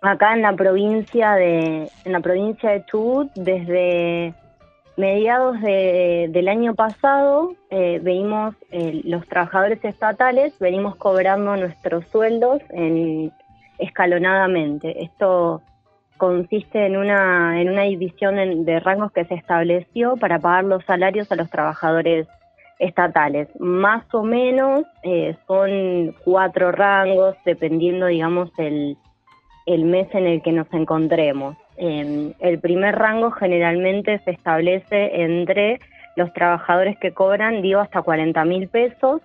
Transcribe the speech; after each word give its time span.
acá 0.00 0.34
en 0.34 0.42
la 0.42 0.54
provincia 0.54 1.32
de, 1.34 1.90
en 2.04 2.12
la 2.12 2.20
provincia 2.20 2.70
de 2.70 2.84
Chubut, 2.86 3.30
desde 3.34 4.34
mediados 4.96 5.60
del 5.60 6.48
año 6.48 6.74
pasado, 6.74 7.54
eh, 7.70 8.00
eh, 8.72 9.00
los 9.04 9.26
trabajadores 9.28 9.84
estatales, 9.84 10.58
venimos 10.58 10.96
cobrando 10.96 11.56
nuestros 11.56 12.04
sueldos 12.08 12.60
en, 12.70 13.32
escalonadamente. 13.78 15.04
Esto 15.04 15.62
consiste 16.16 16.86
en 16.86 16.96
una, 16.96 17.60
en 17.60 17.70
una 17.70 17.82
división 17.82 18.64
de 18.64 18.80
rangos 18.80 19.12
que 19.12 19.24
se 19.24 19.34
estableció 19.34 20.16
para 20.16 20.40
pagar 20.40 20.64
los 20.64 20.84
salarios 20.84 21.30
a 21.30 21.36
los 21.36 21.48
trabajadores 21.48 22.26
estatales. 22.80 23.48
Más 23.60 24.02
o 24.12 24.24
menos 24.24 24.82
eh, 25.04 25.36
son 25.46 26.14
cuatro 26.24 26.72
rangos, 26.72 27.36
dependiendo, 27.44 28.06
digamos, 28.06 28.50
el, 28.58 28.96
el 29.68 29.84
mes 29.84 30.08
en 30.14 30.26
el 30.26 30.42
que 30.42 30.52
nos 30.52 30.72
encontremos. 30.72 31.56
el 31.76 32.58
primer 32.60 32.96
rango 32.96 33.30
generalmente 33.30 34.18
se 34.24 34.32
establece 34.32 35.22
entre 35.22 35.78
los 36.16 36.32
trabajadores 36.32 36.98
que 36.98 37.12
cobran, 37.12 37.62
digo, 37.62 37.80
hasta 37.80 38.02
40 38.02 38.44
mil 38.44 38.68
pesos. 38.68 39.22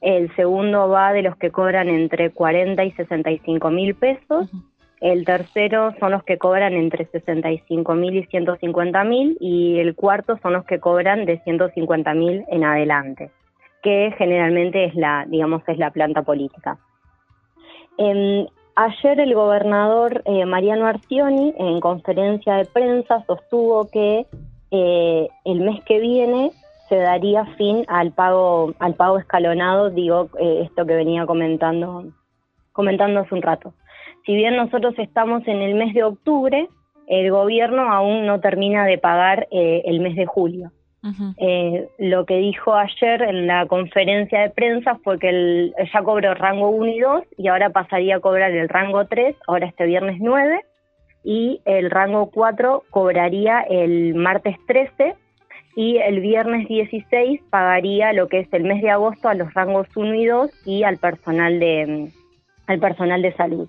El 0.00 0.34
segundo 0.36 0.88
va 0.88 1.12
de 1.12 1.22
los 1.22 1.36
que 1.36 1.50
cobran 1.50 1.88
entre 1.90 2.30
40 2.30 2.82
y 2.84 2.92
65 2.92 3.70
mil 3.70 3.94
pesos. 3.94 4.48
El 5.00 5.24
tercero 5.24 5.94
son 5.98 6.12
los 6.12 6.22
que 6.24 6.38
cobran 6.38 6.74
entre 6.74 7.04
65 7.06 7.94
mil 7.94 8.16
y 8.16 8.24
150 8.24 9.04
mil. 9.04 9.36
Y 9.40 9.78
el 9.80 9.94
cuarto 9.94 10.38
son 10.40 10.54
los 10.54 10.64
que 10.64 10.78
cobran 10.78 11.26
de 11.26 11.40
150 11.40 12.14
mil 12.14 12.44
en 12.48 12.64
adelante, 12.64 13.30
que 13.82 14.14
generalmente 14.16 14.84
es 14.84 14.94
la, 14.94 15.26
digamos, 15.28 15.62
es 15.66 15.76
la 15.76 15.90
planta 15.90 16.22
política. 16.22 16.78
Ayer 18.82 19.20
el 19.20 19.34
gobernador 19.34 20.22
eh, 20.24 20.46
Mariano 20.46 20.86
Arcioni 20.86 21.52
en 21.58 21.80
conferencia 21.80 22.54
de 22.54 22.64
prensa 22.64 23.22
sostuvo 23.26 23.90
que 23.90 24.24
eh, 24.70 25.28
el 25.44 25.60
mes 25.60 25.84
que 25.84 26.00
viene 26.00 26.50
se 26.88 26.96
daría 26.96 27.44
fin 27.56 27.84
al 27.88 28.12
pago 28.12 28.72
al 28.78 28.94
pago 28.94 29.18
escalonado, 29.18 29.90
digo 29.90 30.30
eh, 30.38 30.62
esto 30.64 30.86
que 30.86 30.94
venía 30.94 31.26
comentando 31.26 32.06
comentando 32.72 33.20
hace 33.20 33.34
un 33.34 33.42
rato. 33.42 33.74
Si 34.24 34.34
bien 34.34 34.56
nosotros 34.56 34.94
estamos 34.96 35.46
en 35.46 35.60
el 35.60 35.74
mes 35.74 35.92
de 35.92 36.04
octubre, 36.04 36.66
el 37.06 37.30
gobierno 37.30 37.82
aún 37.92 38.24
no 38.24 38.40
termina 38.40 38.86
de 38.86 38.96
pagar 38.96 39.46
el 39.50 40.00
mes 40.00 40.16
de 40.16 40.24
julio. 40.24 40.72
Eh, 41.38 41.88
lo 41.98 42.26
que 42.26 42.36
dijo 42.36 42.74
ayer 42.74 43.22
en 43.22 43.46
la 43.46 43.66
conferencia 43.66 44.42
de 44.42 44.50
prensa 44.50 44.96
fue 45.02 45.18
que 45.18 45.30
él 45.30 45.74
ya 45.92 46.02
cobró 46.02 46.34
rango 46.34 46.68
1 46.68 46.86
y 46.88 47.00
2 47.00 47.22
y 47.38 47.48
ahora 47.48 47.70
pasaría 47.70 48.16
a 48.16 48.20
cobrar 48.20 48.50
el 48.50 48.68
rango 48.68 49.06
3, 49.06 49.34
ahora 49.46 49.66
este 49.66 49.86
viernes 49.86 50.18
9, 50.20 50.60
y 51.24 51.62
el 51.64 51.90
rango 51.90 52.30
4 52.30 52.84
cobraría 52.90 53.60
el 53.60 54.14
martes 54.14 54.56
13 54.66 55.14
y 55.76 55.96
el 55.98 56.20
viernes 56.20 56.68
16 56.68 57.40
pagaría 57.48 58.12
lo 58.12 58.28
que 58.28 58.40
es 58.40 58.52
el 58.52 58.64
mes 58.64 58.82
de 58.82 58.90
agosto 58.90 59.28
a 59.28 59.34
los 59.34 59.52
rangos 59.54 59.88
1 59.94 60.14
y 60.14 60.26
2 60.26 60.50
y 60.66 60.82
al 60.82 60.98
personal 60.98 61.58
de, 61.60 62.10
al 62.66 62.78
personal 62.78 63.22
de 63.22 63.32
salud. 63.34 63.68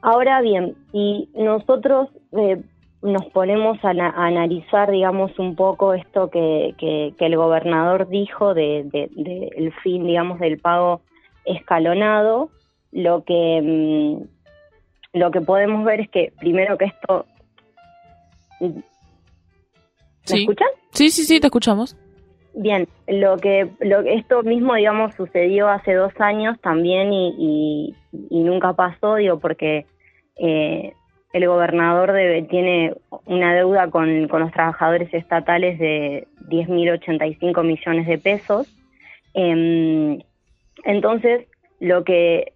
Ahora 0.00 0.40
bien, 0.40 0.74
si 0.92 1.28
nosotros 1.34 2.08
eh, 2.32 2.62
nos 3.02 3.24
ponemos 3.26 3.78
a, 3.84 3.90
analizar, 3.90 4.90
digamos, 4.90 5.38
un 5.38 5.54
poco 5.54 5.94
esto 5.94 6.30
que, 6.30 6.74
que, 6.78 7.14
el 7.18 7.36
gobernador 7.36 8.08
dijo 8.08 8.54
de, 8.54 8.84
de, 8.84 9.50
el 9.56 9.72
fin, 9.82 10.06
digamos, 10.06 10.40
del 10.40 10.58
pago 10.58 11.02
escalonado, 11.44 12.50
lo 12.92 13.22
que 13.24 13.60
mm, 13.62 15.18
lo 15.18 15.30
que 15.30 15.40
podemos 15.40 15.84
ver 15.84 16.00
es 16.00 16.10
que 16.10 16.32
primero 16.38 16.76
que 16.76 16.86
esto 16.86 17.24
¿Me 18.60 20.40
escuchan? 20.40 20.68
Sí, 20.92 21.10
sí, 21.10 21.24
sí, 21.24 21.40
te 21.40 21.46
escuchamos. 21.46 21.96
Bien, 22.54 22.88
lo 23.06 23.36
que, 23.36 23.70
lo 23.80 24.00
esto 24.00 24.42
mismo, 24.42 24.74
digamos, 24.74 25.14
sucedió 25.14 25.68
hace 25.68 25.94
dos 25.94 26.12
años 26.18 26.58
también 26.60 27.12
y, 27.12 27.94
y, 28.12 28.40
nunca 28.40 28.72
pasó, 28.72 29.14
digo, 29.14 29.38
porque 29.38 29.86
eh, 30.36 30.92
el 31.32 31.46
gobernador 31.46 32.12
debe, 32.12 32.42
tiene 32.42 32.94
una 33.26 33.54
deuda 33.54 33.90
con, 33.90 34.26
los 34.26 34.52
trabajadores 34.52 35.12
estatales 35.12 35.78
de 35.78 36.26
10.085 36.48 37.64
millones 37.64 38.06
de 38.06 38.18
pesos. 38.18 38.66
Em, 39.34 40.20
entonces, 40.84 41.46
lo 41.80 42.04
que 42.04 42.52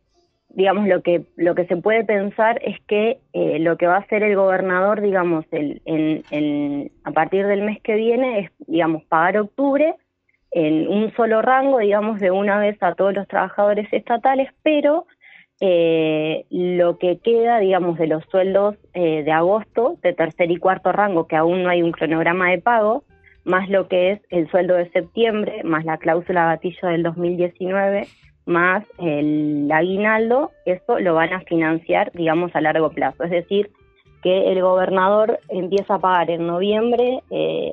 digamos 0.55 0.87
lo 0.87 1.03
que 1.03 1.23
lo 1.37 1.55
que 1.55 1.67
se 1.67 1.77
puede 1.77 2.05
pensar 2.05 2.61
es 2.63 2.79
que 2.87 3.19
eh, 3.33 3.59
lo 3.59 3.77
que 3.77 3.87
va 3.87 3.97
a 3.97 4.01
hacer 4.01 4.23
el 4.23 4.37
gobernador 4.37 5.01
digamos 5.01 5.47
el, 5.51 5.81
en, 5.87 6.91
a 7.05 7.11
partir 7.13 7.47
del 7.47 7.63
mes 7.63 7.81
que 7.81 7.95
viene 7.95 8.41
es 8.41 8.51
digamos 8.67 9.03
pagar 9.05 9.39
octubre 9.39 9.95
en 10.51 10.89
un 10.89 11.11
solo 11.15 11.41
rango 11.41 11.79
digamos 11.79 12.21
de 12.21 12.31
una 12.31 12.59
vez 12.59 12.77
a 12.83 12.95
todos 12.95 13.15
los 13.15 13.27
trabajadores 13.29 13.91
estatales 13.93 14.51
pero 14.63 15.07
eh, 15.65 16.45
lo 16.51 16.99
que 16.99 17.19
queda, 17.19 17.61
digamos, 17.61 17.97
de 17.97 18.09
los 18.09 18.25
sueldos 18.33 18.75
eh, 18.95 19.23
de 19.23 19.31
agosto, 19.31 19.97
de 20.03 20.13
tercer 20.13 20.51
y 20.51 20.57
cuarto 20.57 20.91
rango, 20.91 21.29
que 21.29 21.37
aún 21.37 21.63
no 21.63 21.71
hay 21.71 21.83
un 21.83 21.93
cronograma 21.93 22.51
de 22.51 22.59
pago, 22.59 23.05
más 23.45 23.71
lo 23.71 23.87
que 23.87 24.11
es 24.11 24.21
el 24.31 24.51
sueldo 24.51 24.75
de 24.75 24.91
septiembre, 24.91 25.63
más 25.63 25.85
la 25.85 25.99
cláusula 25.99 26.47
gatillo 26.47 26.89
del 26.89 27.05
2019, 27.05 28.09
más 28.45 28.85
el 28.99 29.71
aguinaldo, 29.73 30.51
eso 30.65 30.99
lo 30.99 31.15
van 31.15 31.33
a 31.33 31.43
financiar, 31.43 32.11
digamos, 32.13 32.51
a 32.57 32.61
largo 32.61 32.91
plazo. 32.91 33.23
Es 33.23 33.31
decir, 33.31 33.71
que 34.25 34.51
el 34.51 34.63
gobernador 34.63 35.39
empieza 35.49 35.95
a 35.95 36.01
pagar 36.01 36.29
en 36.31 36.45
noviembre, 36.45 37.23
eh, 37.31 37.71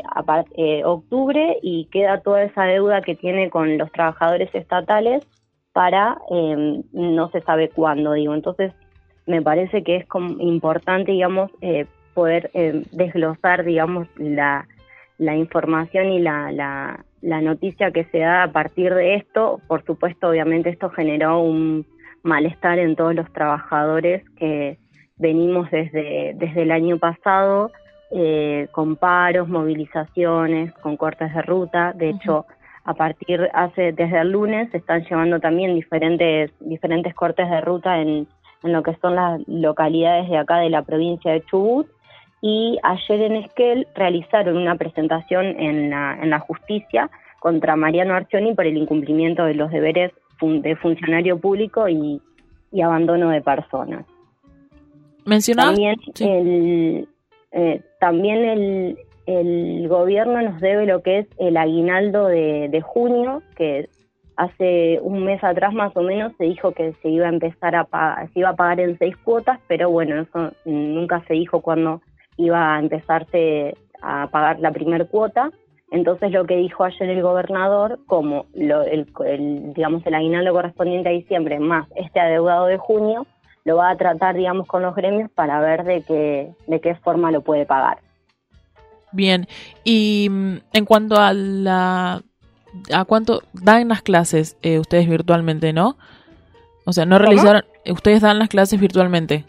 eh 0.57 0.83
octubre 0.85 1.57
y 1.63 1.85
queda 1.85 2.21
toda 2.21 2.43
esa 2.43 2.65
deuda 2.65 3.01
que 3.01 3.15
tiene 3.15 3.49
con 3.49 3.79
los 3.79 3.91
trabajadores 3.91 4.53
estatales 4.53 5.25
para 5.79 6.17
em, 6.29 6.83
no 6.91 7.29
se 7.29 7.39
sabe 7.39 7.69
cuándo, 7.69 8.11
digo. 8.11 8.33
Entonces, 8.35 8.73
me 9.25 9.41
parece 9.41 9.81
que 9.81 9.95
es 9.95 10.05
como 10.07 10.37
importante, 10.41 11.13
digamos, 11.13 11.51
eh, 11.61 11.85
poder 12.13 12.51
em, 12.53 12.83
desglosar, 12.91 13.63
digamos, 13.63 14.09
la, 14.17 14.67
la 15.19 15.37
información 15.37 16.07
y 16.07 16.19
la, 16.19 16.51
la, 16.51 17.05
la, 17.21 17.39
noticia 17.39 17.91
que 17.91 18.03
se 18.11 18.19
da 18.19 18.43
a 18.43 18.51
partir 18.51 18.93
de 18.93 19.15
esto. 19.15 19.61
Por 19.69 19.85
supuesto, 19.85 20.27
obviamente 20.27 20.69
esto 20.69 20.89
generó 20.89 21.39
un 21.39 21.85
malestar 22.23 22.77
en 22.77 22.97
todos 22.97 23.15
los 23.15 23.31
trabajadores 23.31 24.29
que 24.31 24.77
venimos 25.15 25.71
desde, 25.71 26.33
desde 26.35 26.63
el 26.63 26.71
año 26.71 26.97
pasado 26.97 27.71
eh, 28.11 28.67
con 28.73 28.97
paros, 28.97 29.47
movilizaciones, 29.47 30.73
con 30.81 30.97
cortes 30.97 31.33
de 31.33 31.41
ruta. 31.41 31.93
De 31.93 32.09
hecho, 32.09 32.45
a 32.89 32.95
partir 32.95 33.47
hace 33.53 33.91
desde 33.91 34.19
el 34.19 34.31
lunes 34.31 34.71
se 34.71 34.77
están 34.77 35.03
llevando 35.03 35.39
también 35.39 35.75
diferentes 35.75 36.49
diferentes 36.59 37.13
cortes 37.13 37.47
de 37.47 37.61
ruta 37.61 38.01
en, 38.01 38.27
en 38.63 38.73
lo 38.73 38.81
que 38.81 38.95
son 38.95 39.13
las 39.13 39.39
localidades 39.47 40.27
de 40.27 40.39
acá 40.39 40.57
de 40.57 40.71
la 40.71 40.81
provincia 40.81 41.31
de 41.31 41.45
Chubut. 41.45 41.87
Y 42.41 42.79
ayer 42.81 43.21
en 43.21 43.35
Esquel 43.35 43.87
realizaron 43.93 44.57
una 44.57 44.73
presentación 44.73 45.45
en 45.45 45.91
la, 45.91 46.17
en 46.19 46.31
la 46.31 46.39
justicia 46.39 47.11
contra 47.39 47.75
Mariano 47.75 48.15
Arcioni 48.15 48.55
por 48.55 48.65
el 48.65 48.75
incumplimiento 48.75 49.45
de 49.45 49.53
los 49.53 49.69
deberes 49.69 50.11
de 50.41 50.75
funcionario 50.77 51.37
público 51.37 51.87
y, 51.87 52.19
y 52.71 52.81
abandono 52.81 53.29
de 53.29 53.41
personas. 53.41 54.03
Mencionaba 55.25 55.73
también 55.73 55.95
el 56.21 57.07
eh, 57.51 57.81
también 57.99 58.45
el, 58.45 58.97
el 59.29 59.87
gobierno 59.87 60.41
nos 60.41 60.59
debe 60.59 60.87
lo 60.87 61.03
que 61.03 61.19
es 61.19 61.27
el 61.37 61.55
aguinaldo 61.55 62.25
de, 62.25 62.81
junio, 62.83 63.43
que 63.55 63.87
hace 64.35 64.99
un 65.03 65.23
mes 65.23 65.43
atrás 65.43 65.71
más 65.71 65.95
o 65.95 66.01
menos 66.01 66.33
se 66.37 66.45
dijo 66.45 66.71
que 66.71 66.93
se 67.01 67.09
iba 67.09 67.27
a 67.27 67.29
empezar 67.29 67.75
a 67.75 67.83
pagar, 67.83 68.27
se 68.33 68.39
iba 68.39 68.49
a 68.49 68.55
pagar 68.55 68.79
en 68.79 68.97
seis 68.97 69.15
cuotas, 69.17 69.59
pero 69.67 69.91
bueno, 69.91 70.19
eso 70.21 70.51
nunca 70.65 71.23
se 71.27 71.35
dijo 71.35 71.61
cuándo 71.61 72.01
iba 72.37 72.75
a 72.75 72.79
empezarse 72.79 73.75
a 74.01 74.27
pagar 74.31 74.59
la 74.59 74.71
primera 74.71 75.05
cuota. 75.05 75.51
Entonces 75.91 76.31
lo 76.31 76.45
que 76.45 76.57
dijo 76.57 76.83
ayer 76.83 77.09
el 77.09 77.21
gobernador, 77.21 77.99
como 78.07 78.45
el, 78.55 79.05
digamos 79.75 80.05
el 80.07 80.13
aguinaldo 80.15 80.53
correspondiente 80.53 81.09
a 81.09 81.11
diciembre 81.11 81.59
más 81.59 81.87
este 81.95 82.19
adeudado 82.19 82.65
de 82.65 82.77
junio, 82.77 83.27
lo 83.63 83.75
va 83.75 83.91
a 83.91 83.97
tratar 83.97 84.35
digamos 84.35 84.65
con 84.65 84.81
los 84.81 84.95
gremios 84.95 85.29
para 85.31 85.59
ver 85.59 85.83
de 85.83 86.01
qué 86.01 86.51
de 86.65 86.79
qué 86.79 86.95
forma 86.95 87.31
lo 87.31 87.41
puede 87.41 87.67
pagar. 87.67 87.99
Bien, 89.11 89.47
y 89.83 90.27
mm, 90.29 90.57
en 90.73 90.85
cuanto 90.85 91.15
a 91.17 91.33
la... 91.33 92.21
¿A 92.93 93.05
cuánto 93.05 93.41
dan 93.53 93.87
las 93.87 94.03
clases 94.03 94.55
eh, 94.61 94.77
ustedes 94.77 95.09
virtualmente, 95.09 95.73
no? 95.73 95.97
O 96.85 96.93
sea, 96.93 97.05
no 97.05 97.17
realizaron... 97.17 97.63
¿Ustedes 97.89 98.21
dan 98.21 98.37
las 98.39 98.49
clases 98.49 98.79
virtualmente? 98.79 99.45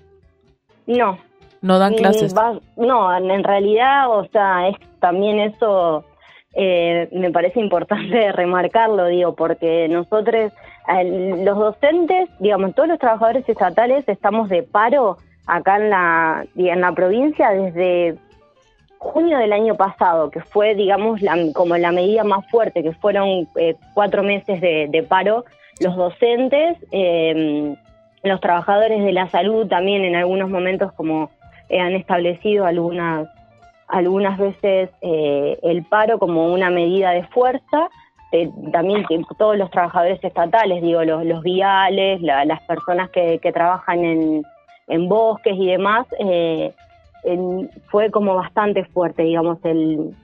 No. 0.87 1.19
¿No 1.61 1.79
dan 1.79 1.95
clases? 1.95 2.35
no, 2.77 3.17
en 3.17 3.45
realidad, 3.45 4.09
o 4.11 4.27
sea, 4.29 4.69
es 4.69 4.77
también 5.01 5.41
eso... 5.41 6.05
Eh, 6.55 7.09
me 7.13 7.31
parece 7.31 7.61
importante 7.61 8.33
remarcarlo, 8.33 9.07
digo, 9.07 9.35
porque 9.37 9.87
nosotros, 9.89 10.53
los 10.89 11.59
docentes, 11.59 12.29
digamos, 12.41 12.75
todos 12.75 12.89
los 12.89 12.99
trabajadores 12.99 13.49
estatales 13.49 14.09
estamos 14.09 14.49
de 14.49 14.65
paro 14.65 15.17
acá 15.47 15.77
en 15.77 15.91
la, 15.91 16.47
en 16.57 16.81
la 16.81 16.93
provincia 16.93 17.51
desde 17.51 18.17
junio 19.01 19.39
del 19.39 19.53
año 19.53 19.75
pasado, 19.77 20.31
que 20.31 20.41
fue, 20.41 20.75
digamos, 20.75 21.23
la, 21.23 21.37
como 21.55 21.77
la 21.77 21.91
medida 21.91 22.23
más 22.23 22.47
fuerte, 22.51 22.83
que 22.83 22.93
fueron 22.93 23.49
eh, 23.57 23.75
cuatro 23.95 24.23
meses 24.23 24.61
de, 24.61 25.07
paro, 25.09 25.45
los 25.81 25.97
docentes, 25.97 26.77
eh, 26.93 27.75
los 28.23 28.41
trabajadores 28.41 29.03
de 29.03 29.13
la 29.13 29.29
salud 29.31 29.67
también 29.67 30.05
en 30.05 30.15
algunos 30.15 30.51
momentos 30.51 30.93
como 30.93 31.31
han 31.71 31.95
establecido 31.95 32.67
algunas 32.67 33.29
algunas 33.91 34.39
veces 34.39 34.91
eh, 35.01 35.59
el 35.63 35.85
paro 35.85 36.19
como 36.19 36.53
una 36.53 36.71
medida 36.71 37.11
de 37.11 37.25
fuerza, 37.25 37.89
también 38.73 39.05
todos 39.39 39.57
los 39.57 39.71
trabajadores 39.71 40.23
estatales, 40.23 40.83
digo, 40.83 41.03
los, 41.03 41.25
los 41.25 41.43
viales, 41.43 42.21
las 42.23 42.61
personas 42.63 43.11
que, 43.11 43.41
que 43.41 43.53
trabajan 43.53 44.05
en, 44.05 44.43
en, 44.87 45.09
bosques 45.09 45.55
y 45.57 45.67
demás, 45.67 46.07
eh, 46.21 46.73
fue 47.91 48.11
como 48.11 48.35
bastante 48.35 48.85
fuerte, 48.85 49.23
digamos, 49.23 49.59
el, 49.65 50.15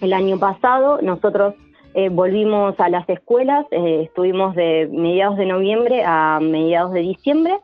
el 0.00 0.12
año 0.12 0.38
pasado. 0.38 1.00
Nosotros 1.02 1.54
eh, 1.94 2.08
volvimos 2.08 2.78
a 2.80 2.88
las 2.88 3.08
escuelas, 3.08 3.66
estuvimos 3.70 4.54
de 4.54 4.88
mediados 4.92 5.36
de 5.36 5.46
noviembre 5.46 6.02
a 6.04 6.38
mediados 6.40 6.92
de 6.92 7.00
diciembre. 7.00 7.58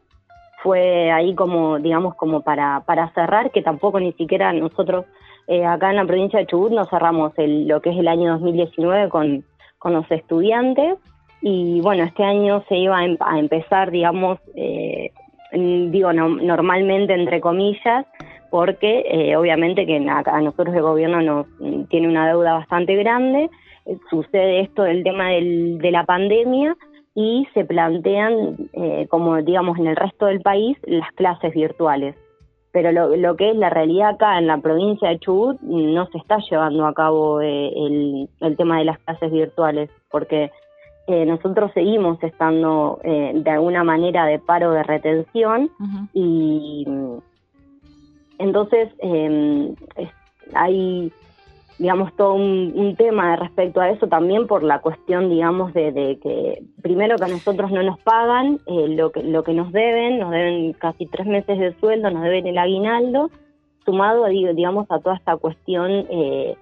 Fue 0.62 1.11
ahí 1.12 1.35
como, 1.35 1.79
digamos, 1.79 2.14
como 2.17 2.40
para, 2.43 2.82
para 2.87 3.12
cerrar, 3.12 3.50
que 3.50 3.62
tampoco 3.62 4.00
ni 4.00 4.12
siquiera 4.12 4.52
nosotros 4.52 5.05
eh, 5.49 5.64
acá 5.64 5.88
en 5.88 5.96
la 5.96 6.05
provincia 6.05 6.38
de 6.38 6.46
Chubut 6.46 6.73
nos 6.73 6.90
cerramos 6.90 7.32
el, 7.38 7.67
lo 7.67 7.81
que 7.81 7.88
es 7.88 7.96
el 7.96 8.06
año 8.06 8.32
2019 8.32 9.08
con, 9.08 9.44
con 9.79 9.94
los 9.94 10.08
estudiantes 10.11 10.99
y 11.40 11.81
bueno, 11.81 12.05
este 12.05 12.23
año 12.23 12.62
se 12.69 12.76
iba 12.76 12.99
a, 12.99 13.05
em, 13.06 13.17
empezar, 13.35 13.90
digamos, 13.90 14.38
eh, 14.55 15.11
digo 15.52 16.12
normalmente 16.12 17.14
entre 17.14 17.40
comillas, 17.40 18.05
porque 18.50 19.04
eh, 19.10 19.36
obviamente 19.36 19.86
que 19.86 19.96
a, 19.96 20.40
nosotros 20.40 20.74
el 20.74 20.82
gobierno 20.82 21.22
nos 21.22 21.46
tiene 21.88 22.08
una 22.08 22.28
deuda 22.28 22.54
bastante 22.54 22.94
grande, 22.96 23.50
sucede 24.10 24.60
esto 24.60 24.82
del 24.82 25.02
tema 25.02 25.30
del, 25.30 25.78
de 25.78 25.90
la 25.90 26.04
pandemia 26.04 26.76
y 27.14 27.48
se 27.54 27.64
plantean, 27.64 28.68
como 29.08 29.42
digamos 29.42 29.78
en 29.78 29.88
el 29.88 29.96
resto 29.96 30.26
del 30.26 30.40
país, 30.40 30.76
las 30.84 31.10
clases 31.12 31.52
virtuales. 31.52 32.14
Pero 32.70 32.92
lo, 32.92 33.16
lo, 33.16 33.36
que 33.36 33.50
es 33.50 33.56
la 33.56 33.70
realidad 33.70 34.10
acá 34.10 34.38
en 34.38 34.46
la 34.46 34.58
provincia 34.58 35.08
de 35.08 35.18
Chubut 35.18 35.60
no 35.62 36.06
se 36.06 36.18
está 36.18 36.38
llevando 36.50 36.86
a 36.86 36.92
cabo 36.92 37.40
eh, 37.40 37.72
el, 37.74 38.28
el, 38.40 38.56
tema 38.56 38.78
de 38.78 38.84
las 38.84 38.98
clases 38.98 39.32
virtuales, 39.32 39.90
porque 40.10 40.50
eh, 41.06 41.24
nosotros 41.24 41.70
seguimos 41.72 42.22
estando 42.22 43.00
eh, 43.02 43.32
de 43.34 43.50
alguna 43.50 43.84
manera 43.84 44.26
de 44.26 44.38
paro 44.38 44.72
de 44.72 44.82
retención 44.82 45.70
y 46.12 46.84
entonces 48.38 48.88
em, 49.00 49.75
hay 50.55 51.12
digamos, 51.79 52.12
todo 52.17 52.35
un, 52.35 52.96
tema 52.96 53.37
respecto 53.37 53.81
a 53.81 53.90
eso 53.90 54.08
también 54.08 54.46
por 54.46 54.64
la 54.64 54.81
cuestión, 54.81 55.31
digamos, 55.31 55.73
de, 55.73 56.19
que 56.20 56.62
primero 56.82 57.17
que 57.17 57.25
a 57.25 57.29
nosotros 57.29 57.70
no 57.70 57.82
nos 57.82 58.00
pagan 58.00 58.58
eh, 58.67 58.88
lo, 58.88 59.12
que, 59.12 59.23
lo 59.23 59.44
que 59.44 59.52
nos 59.52 59.70
deben, 59.70 60.19
nos 60.19 60.31
deben 60.32 60.73
casi 60.73 61.06
tres 61.06 61.26
meses 61.26 61.58
de 61.58 61.79
sueldo, 61.79 62.11
nos 62.11 62.25
deben 62.25 62.49
el 62.49 62.58
aguinaldo, 62.58 63.31
sumado, 63.85 64.26
digamos, 64.26 64.87
a 64.90 64.99
toda 64.99 65.17
esta 65.17 65.37
cuestión 65.37 66.06
eh, 66.11 66.56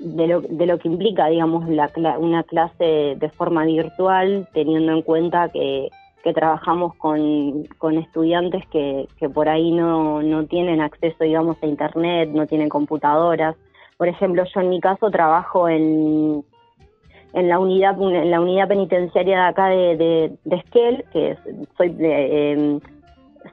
de, 0.00 0.26
lo, 0.26 0.40
de 0.40 0.66
lo 0.66 0.78
que 0.78 0.88
implica, 0.88 1.28
digamos, 1.28 1.68
la, 1.68 1.88
una 2.18 2.42
clase 2.42 3.16
de 3.16 3.30
forma 3.36 3.64
virtual, 3.64 4.48
teniendo 4.52 4.92
en 4.92 5.02
cuenta 5.02 5.48
que, 5.50 5.90
que 6.22 6.32
trabajamos 6.32 6.94
con, 6.96 7.64
con 7.78 7.96
estudiantes 7.96 8.66
que, 8.68 9.08
que 9.18 9.28
por 9.28 9.48
ahí 9.48 9.72
no, 9.72 10.22
no 10.22 10.46
tienen 10.46 10.80
acceso, 10.80 11.24
digamos, 11.24 11.56
a 11.62 11.66
Internet, 11.66 12.30
no 12.32 12.46
tienen 12.46 12.68
computadoras, 12.68 13.56
por 14.00 14.08
ejemplo, 14.08 14.44
yo 14.44 14.60
en 14.62 14.70
mi 14.70 14.80
caso 14.80 15.10
trabajo 15.10 15.68
en, 15.68 16.42
en 17.34 17.48
la 17.50 17.58
unidad 17.58 18.00
en 18.00 18.30
la 18.30 18.40
unidad 18.40 18.66
penitenciaria 18.66 19.42
de 19.42 19.44
acá 19.46 19.66
de, 19.66 20.38
de, 20.42 20.56
Esquel, 20.56 21.04
que 21.12 21.36
soy 21.76 21.94
eh, 22.00 22.78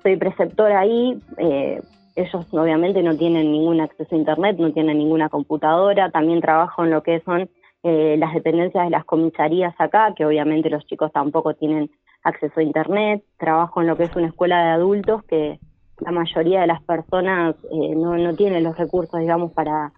soy 0.02 0.16
preceptora 0.16 0.80
ahí. 0.80 1.22
Eh, 1.38 1.82
ellos 2.16 2.48
obviamente 2.52 3.04
no 3.04 3.18
tienen 3.18 3.52
ningún 3.52 3.82
acceso 3.82 4.16
a 4.16 4.18
internet, 4.18 4.56
no 4.58 4.72
tienen 4.72 5.00
ninguna 5.00 5.28
computadora. 5.28 6.12
También 6.12 6.40
trabajo 6.40 6.86
en 6.86 6.92
lo 6.92 7.04
que 7.04 7.20
son 7.26 7.50
eh, 7.84 8.16
las 8.18 8.34
dependencias 8.34 8.86
de 8.86 8.90
las 8.90 9.04
comisarías 9.04 9.76
acá, 9.80 10.14
que 10.16 10.26
obviamente 10.26 10.70
los 10.70 10.86
chicos 10.86 11.12
tampoco 11.12 11.56
tienen 11.56 11.92
acceso 12.28 12.60
a 12.60 12.64
internet. 12.64 13.24
Trabajo 13.38 13.82
en 13.82 13.88
lo 13.88 13.96
que 13.96 14.04
es 14.04 14.16
una 14.16 14.28
escuela 14.28 14.64
de 14.64 14.72
adultos 14.72 15.24
que 15.24 15.60
la 16.00 16.12
mayoría 16.12 16.62
de 16.62 16.68
las 16.68 16.82
personas 16.84 17.56
no, 17.72 18.18
no 18.18 18.36
tienen 18.36 18.64
los 18.64 18.78
recursos, 18.78 19.20
digamos, 19.20 19.52
para 19.52 19.92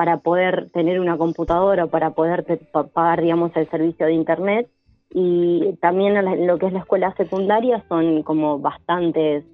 para 0.00 0.16
poder 0.16 0.70
tener 0.70 0.98
una 0.98 1.18
computadora 1.18 1.84
o 1.84 1.88
para 1.88 2.12
poder 2.12 2.46
pagar, 2.94 3.20
digamos, 3.20 3.54
el 3.54 3.68
servicio 3.68 4.06
de 4.06 4.14
Internet. 4.14 4.66
Y 5.12 5.74
también 5.82 6.16
en 6.16 6.46
lo 6.46 6.56
que 6.56 6.68
es 6.68 6.72
la 6.72 6.78
escuela 6.78 7.12
secundaria 7.18 7.84
son 7.86 8.22
como 8.22 8.58
bastantes, 8.58 9.44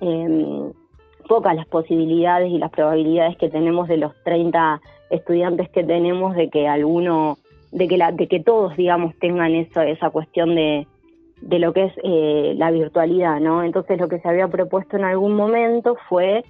em, 0.00 0.72
pocas 1.28 1.54
las 1.54 1.66
posibilidades 1.66 2.50
y 2.50 2.56
las 2.56 2.70
probabilidades 2.70 3.36
que 3.36 3.50
tenemos 3.50 3.88
de 3.88 3.98
los 3.98 4.14
30 4.24 4.80
estudiantes 5.10 5.68
que 5.68 5.84
tenemos 5.84 6.34
de 6.34 6.48
que 6.48 6.66
alguno, 6.66 7.36
de 7.70 7.86
que, 7.86 7.98
la, 7.98 8.10
de 8.10 8.26
que 8.26 8.40
todos, 8.40 8.76
digamos, 8.78 9.14
tengan 9.18 9.54
eso, 9.54 9.82
esa 9.82 10.08
cuestión 10.08 10.54
de, 10.54 10.86
de 11.40 11.58
lo 11.58 11.72
que 11.72 11.84
es 11.84 11.92
eh, 12.02 12.54
la 12.56 12.70
virtualidad, 12.70 13.40
¿no? 13.40 13.62
Entonces 13.62 13.98
lo 13.98 14.08
que 14.08 14.20
se 14.20 14.28
había 14.28 14.48
propuesto 14.48 14.96
en 14.96 15.04
algún 15.04 15.34
momento 15.34 15.96
fue 16.08 16.44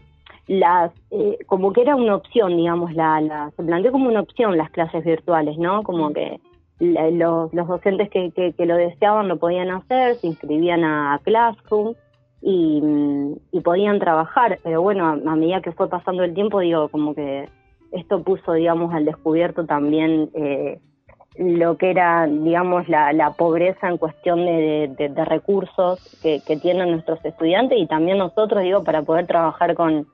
las 0.46 0.90
eh, 1.10 1.38
como 1.46 1.72
que 1.72 1.82
era 1.82 1.94
una 1.94 2.16
opción, 2.16 2.56
digamos, 2.56 2.92
la, 2.94 3.20
la, 3.20 3.50
se 3.56 3.62
planteó 3.62 3.92
como 3.92 4.08
una 4.08 4.20
opción 4.20 4.56
las 4.56 4.70
clases 4.70 5.04
virtuales, 5.04 5.56
¿no? 5.58 5.82
Como 5.82 6.12
que 6.12 6.40
los, 6.80 7.52
docentes 7.52 8.08
que, 8.10 8.32
que, 8.32 8.66
lo 8.66 8.74
deseaban 8.76 9.28
lo 9.28 9.38
podían 9.38 9.70
hacer, 9.70 10.16
se 10.16 10.26
inscribían 10.26 10.82
a, 10.82 11.20
Classroom 11.22 11.94
y, 12.40 12.82
podían 13.62 13.98
trabajar, 13.98 14.58
pero 14.64 14.80
bueno, 14.80 15.06
a, 15.06 15.36
medida 15.36 15.60
que 15.60 15.72
fue 15.72 15.88
pasando 15.88 16.24
el 16.24 16.34
tiempo, 16.34 16.60
digo, 16.60 16.88
como 16.88 17.14
que 17.14 17.48
esto 17.92 18.22
puso, 18.22 18.54
digamos, 18.54 18.94
al 18.94 19.04
descubierto 19.04 19.66
también 19.66 20.30
eh, 20.34 20.80
lo 21.40 21.78
que 21.78 21.90
era, 21.90 22.26
digamos, 22.26 22.86
la, 22.88 23.14
la 23.14 23.30
pobreza 23.30 23.88
en 23.88 23.96
cuestión 23.96 24.44
de, 24.44 24.94
de, 24.96 25.24
recursos 25.24 25.98
que, 26.22 26.42
que 26.46 26.58
tienen 26.58 26.90
nuestros 26.90 27.24
estudiantes 27.24 27.78
y 27.78 27.86
también 27.86 28.18
nosotros, 28.18 28.62
digo, 28.62 28.84
para 28.84 29.02
poder 29.02 29.26
trabajar 29.26 29.74
con 29.74 30.06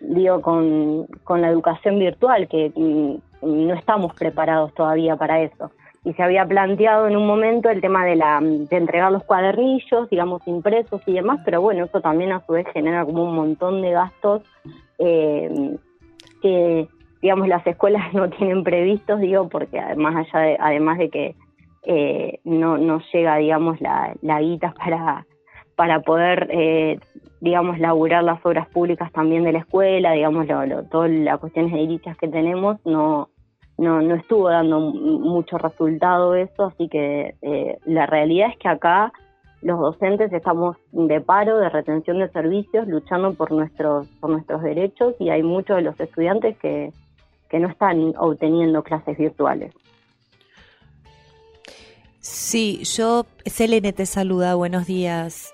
digo, 0.00 0.40
con, 0.40 1.06
con 1.24 1.42
la 1.42 1.48
educación 1.48 1.98
virtual, 1.98 2.48
que 2.48 2.72
mm, 2.74 3.14
no 3.42 3.74
estamos 3.74 4.14
preparados 4.14 4.72
todavía 4.74 5.16
para 5.16 5.42
eso. 5.42 5.70
Y 6.04 6.14
se 6.14 6.22
había 6.22 6.46
planteado 6.46 7.08
en 7.08 7.16
un 7.16 7.26
momento 7.26 7.68
el 7.68 7.80
tema 7.80 8.06
de, 8.06 8.16
la, 8.16 8.40
de 8.40 8.76
entregar 8.76 9.12
los 9.12 9.24
cuadernillos, 9.24 10.08
digamos, 10.08 10.40
impresos 10.46 11.02
y 11.04 11.12
demás, 11.12 11.40
pero 11.44 11.60
bueno, 11.60 11.84
eso 11.84 12.00
también 12.00 12.32
a 12.32 12.44
su 12.46 12.52
vez 12.52 12.66
genera 12.72 13.04
como 13.04 13.24
un 13.24 13.34
montón 13.34 13.82
de 13.82 13.90
gastos 13.90 14.42
eh, 14.98 15.76
que, 16.40 16.88
digamos, 17.22 17.48
las 17.48 17.66
escuelas 17.66 18.12
no 18.14 18.28
tienen 18.30 18.64
previstos, 18.64 19.20
digo, 19.20 19.48
porque 19.48 19.78
además, 19.78 20.26
allá 20.32 20.44
de, 20.44 20.56
además 20.60 20.98
de 20.98 21.10
que 21.10 21.34
eh, 21.84 22.40
no, 22.44 22.78
no 22.78 23.00
llega, 23.12 23.36
digamos, 23.36 23.80
la, 23.80 24.14
la 24.22 24.40
guita 24.40 24.74
para, 24.74 25.26
para 25.76 26.00
poder 26.00 26.48
eh, 26.50 26.98
digamos, 27.40 27.78
laburar 27.78 28.22
las 28.22 28.44
obras 28.44 28.68
públicas 28.68 29.10
también 29.12 29.44
de 29.44 29.52
la 29.52 29.60
escuela, 29.60 30.12
digamos, 30.12 30.46
lo, 30.46 30.84
todas 30.84 31.10
las 31.10 31.38
cuestiones 31.40 31.72
edilicias 31.72 32.16
que 32.18 32.28
tenemos, 32.28 32.78
no, 32.84 33.30
no, 33.78 34.02
no 34.02 34.14
estuvo 34.14 34.50
dando 34.50 34.78
mucho 34.80 35.56
resultado 35.56 36.34
eso, 36.34 36.66
así 36.66 36.88
que 36.88 37.34
eh, 37.40 37.78
la 37.86 38.06
realidad 38.06 38.50
es 38.50 38.58
que 38.58 38.68
acá 38.68 39.12
los 39.62 39.78
docentes 39.78 40.32
estamos 40.32 40.76
de 40.92 41.20
paro, 41.20 41.58
de 41.58 41.68
retención 41.70 42.18
de 42.18 42.28
servicios, 42.28 42.86
luchando 42.86 43.34
por 43.34 43.52
nuestros, 43.52 44.06
por 44.20 44.30
nuestros 44.30 44.62
derechos 44.62 45.14
y 45.18 45.30
hay 45.30 45.42
muchos 45.42 45.76
de 45.76 45.82
los 45.82 45.98
estudiantes 45.98 46.58
que, 46.58 46.92
que 47.50 47.58
no 47.58 47.68
están 47.68 48.14
obteniendo 48.16 48.82
clases 48.82 49.18
virtuales. 49.18 49.74
Sí, 52.20 52.82
yo, 52.84 53.26
Selene 53.44 53.92
te 53.92 54.06
saluda, 54.06 54.54
buenos 54.54 54.86
días. 54.86 55.52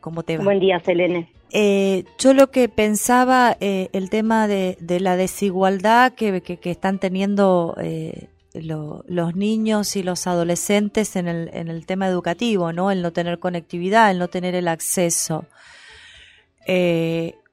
¿Cómo 0.00 0.24
te 0.24 0.36
va? 0.36 0.44
Buen 0.44 0.58
día, 0.58 0.80
Selene. 0.80 1.30
Eh, 1.50 2.04
yo 2.18 2.32
lo 2.32 2.50
que 2.50 2.68
pensaba, 2.68 3.56
eh, 3.60 3.88
el 3.92 4.10
tema 4.10 4.48
de, 4.48 4.76
la 4.80 5.16
desigualdad 5.16 6.12
que, 6.12 6.42
están 6.64 6.98
teniendo 6.98 7.76
eh, 7.78 8.28
los 8.54 9.36
niños 9.36 9.94
y 9.96 10.02
los 10.02 10.26
adolescentes 10.26 11.14
en 11.14 11.28
el, 11.28 11.50
en 11.52 11.68
el 11.68 11.86
tema 11.86 12.08
educativo, 12.08 12.72
¿no? 12.72 12.90
El 12.90 13.02
no 13.02 13.12
tener 13.12 13.38
conectividad, 13.38 14.10
el 14.10 14.18
no 14.18 14.28
tener 14.28 14.54
el 14.54 14.66
acceso. 14.66 15.44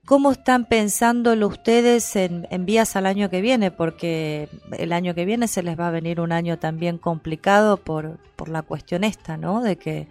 ¿Cómo 0.09 0.31
están 0.31 0.65
pensándolo 0.65 1.45
ustedes 1.45 2.15
en, 2.15 2.47
en, 2.49 2.65
vías 2.65 2.95
al 2.95 3.05
año 3.05 3.29
que 3.29 3.41
viene? 3.41 3.69
Porque 3.69 4.47
el 4.75 4.91
año 4.91 5.13
que 5.13 5.23
viene 5.23 5.47
se 5.47 5.61
les 5.61 5.79
va 5.79 5.89
a 5.89 5.91
venir 5.91 6.19
un 6.19 6.31
año 6.31 6.57
también 6.57 6.97
complicado 6.97 7.77
por, 7.77 8.17
por 8.35 8.49
la 8.49 8.63
cuestión 8.63 9.03
esta, 9.03 9.37
¿no? 9.37 9.61
De 9.61 9.75
que 9.75 10.07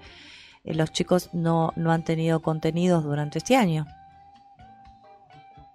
eh, 0.65 0.75
los 0.75 0.93
chicos 0.93 1.35
no, 1.35 1.73
no 1.75 1.91
han 1.91 2.05
tenido 2.05 2.39
contenidos 2.43 3.03
durante 3.03 3.39
este 3.39 3.57
año. 3.57 3.87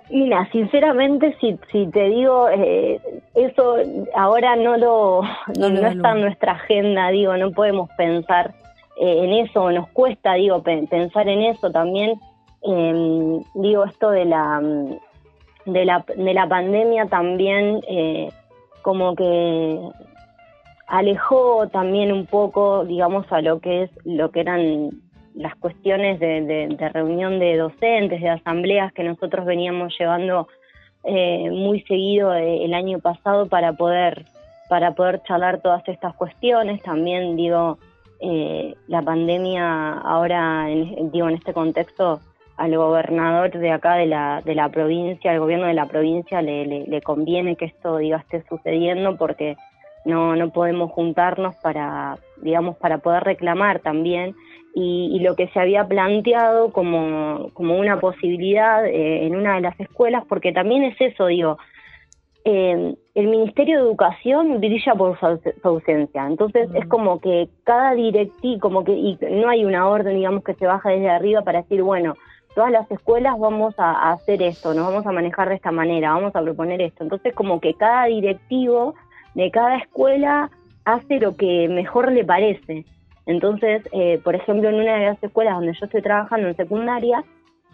Mira, 0.10 0.50
sinceramente, 0.54 1.36
si, 1.42 1.60
si 1.70 1.88
te 1.88 2.08
digo, 2.08 2.48
eh, 2.48 3.02
eso 3.36 3.76
ahora 4.16 4.56
no 4.56 4.78
lo 4.78 5.24
no, 5.60 5.68
está 5.68 6.14
en 6.14 6.22
nuestra 6.22 6.54
agenda, 6.54 7.10
digo, 7.10 7.36
no 7.36 7.52
podemos 7.52 7.90
pensar 7.98 8.54
eh, 9.02 9.26
en 9.26 9.34
eso, 9.46 9.70
nos 9.70 9.90
cuesta, 9.90 10.36
digo, 10.36 10.64
pensar 10.64 11.28
en 11.28 11.42
eso 11.42 11.70
también. 11.72 12.18
Em, 12.64 13.42
digo, 13.56 13.84
esto 13.86 14.10
de 14.12 14.26
la, 14.26 14.62
de 15.66 15.86
la, 15.86 16.06
de 16.16 16.34
la 16.34 16.48
pandemia 16.48 17.08
también 17.08 17.82
eh, 17.88 18.30
como 18.82 19.16
que 19.16 19.80
alejó 20.88 21.68
también 21.70 22.12
un 22.12 22.26
poco, 22.26 22.86
digamos, 22.86 23.26
a 23.32 23.42
lo 23.42 23.60
que 23.60 23.84
es 23.84 23.92
lo 24.06 24.32
que 24.32 24.42
eran 24.42 24.92
las 25.36 25.56
cuestiones 25.56 26.20
de, 26.20 26.90
reunión 26.94 27.40
de 27.40 27.58
docentes, 27.58 28.22
de 28.22 28.30
asambleas 28.30 28.94
que 28.94 29.04
nosotros 29.04 29.46
veníamos 29.46 29.96
llevando 29.98 30.48
eh, 31.04 31.50
muy 31.50 31.82
seguido 31.82 32.34
eh, 32.34 32.64
el 32.64 32.74
año 32.74 33.00
pasado 33.00 33.48
para 33.48 33.74
poder 33.74 34.26
para 34.70 34.96
poder 34.96 35.22
charlar 35.24 35.62
todas 35.62 35.88
estas 35.88 36.16
cuestiones. 36.16 36.82
También 36.82 37.36
digo 37.36 37.78
eh, 38.22 38.76
la 38.88 39.02
pandemia 39.02 39.94
ahora 39.94 40.70
en, 40.70 41.12
digo 41.12 41.28
en 41.28 41.36
este 41.36 41.54
contexto 41.54 42.22
al 42.58 42.76
gobernador 42.76 43.52
de 43.52 43.72
acá 43.72 43.96
de 43.96 44.06
la 44.06 44.42
de 44.44 44.56
la 44.56 44.70
provincia, 44.70 45.32
al 45.32 45.40
gobierno 45.40 45.68
de 45.68 45.74
la 45.74 45.88
provincia 45.88 46.42
le, 46.42 46.66
le, 46.66 47.02
conviene 47.02 47.56
que 47.56 47.66
esto 47.66 47.98
diga 47.98 48.18
esté 48.18 48.44
sucediendo 48.48 49.18
porque 49.18 49.56
no 50.06 50.36
no 50.36 50.50
podemos 50.52 50.92
juntarnos 50.92 51.56
para 51.58 52.18
digamos 52.42 52.78
para 52.78 53.00
poder 53.00 53.24
reclamar 53.24 53.80
también. 53.80 54.36
Y, 54.76 55.20
lo 55.20 55.36
que 55.36 55.50
se 55.50 55.60
había 55.60 55.88
planteado 55.88 56.72
como, 56.72 57.52
como 57.54 57.78
una 57.78 58.00
posibilidad 58.00 58.84
eh, 58.88 59.28
en 59.28 59.36
una 59.36 59.54
de 59.54 59.62
las 59.62 59.80
escuelas, 59.80 60.24
porque 60.28 60.52
también 60.52 60.82
es 60.82 61.00
eso, 61.00 61.28
digo, 61.28 61.60
eh, 62.46 62.96
el 63.16 63.28
Ministerio 63.28 63.78
de 63.78 63.84
Educación 63.84 64.60
brilla 64.60 64.96
por 64.96 65.18
su, 65.18 65.40
ausencia, 65.64 66.28
entonces 66.28 66.70
es 66.74 66.86
como 66.88 67.22
que 67.22 67.48
cada 67.64 67.94
directivo, 67.94 68.60
como 68.60 68.84
que 68.84 68.92
y 68.92 69.18
no 69.32 69.48
hay 69.48 69.64
una 69.64 69.88
orden, 69.88 70.16
digamos, 70.16 70.44
que 70.44 70.54
se 70.56 70.66
baja 70.66 70.90
desde 70.90 71.10
arriba 71.10 71.44
para 71.44 71.62
decir, 71.62 71.84
bueno, 71.84 72.16
todas 72.56 72.72
las 72.72 72.90
escuelas 72.92 73.38
vamos 73.40 73.74
a, 73.78 74.12
hacer 74.12 74.42
esto, 74.42 74.74
nos 74.74 74.88
vamos 74.88 75.06
a 75.06 75.12
manejar 75.12 75.50
de 75.50 75.56
esta 75.56 75.72
manera, 75.72 76.14
vamos 76.14 76.36
a 76.36 76.42
proponer 76.42 76.82
esto, 76.82 77.04
entonces 77.04 77.34
como 77.34 77.60
que 77.60 77.74
cada 77.74 78.06
directivo 78.06 78.96
de 79.36 79.52
cada 79.52 79.78
escuela 79.78 80.50
hace 80.86 81.20
lo 81.20 81.36
que 81.36 81.68
mejor 81.70 82.12
le 82.12 82.24
parece. 82.24 82.86
Entonces, 83.26 83.88
eh, 83.94 84.20
por 84.24 84.36
ejemplo, 84.36 84.70
en 84.70 84.76
una 84.76 84.96
de 84.98 85.06
las 85.06 85.24
escuelas 85.24 85.56
donde 85.56 85.74
yo 85.74 85.86
estoy 85.86 86.02
trabajando 86.02 86.48
en 86.48 86.58
secundaria, 86.58 87.24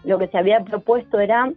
lo 0.03 0.19
que 0.19 0.27
se 0.27 0.37
había 0.37 0.61
propuesto 0.61 1.19
era 1.19 1.51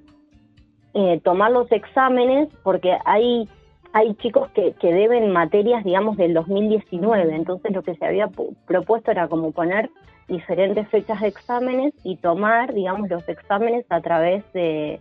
eh, 0.95 1.21
tomar 1.23 1.53
los 1.53 1.71
exámenes 1.71 2.49
porque 2.63 2.97
hay, 3.05 3.49
hay 3.93 4.15
chicos 4.15 4.51
que, 4.53 4.73
que 4.81 4.93
deben 4.93 5.31
materias, 5.31 5.85
digamos, 5.85 6.17
del 6.17 6.33
2019. 6.33 7.35
Entonces, 7.35 7.73
lo 7.73 7.83
que 7.83 7.95
se 7.95 8.05
había 8.05 8.29
propuesto 8.67 9.11
era 9.11 9.29
como 9.29 9.53
poner 9.53 9.91
diferentes 10.29 10.89
fechas 10.89 11.21
de 11.21 11.29
exámenes 11.29 11.95
y 12.05 12.17
tomar, 12.17 12.73
digamos, 12.73 13.09
los 13.09 13.29
exámenes 13.29 13.85
a 13.91 14.01
través 14.01 14.45
de, 14.53 15.01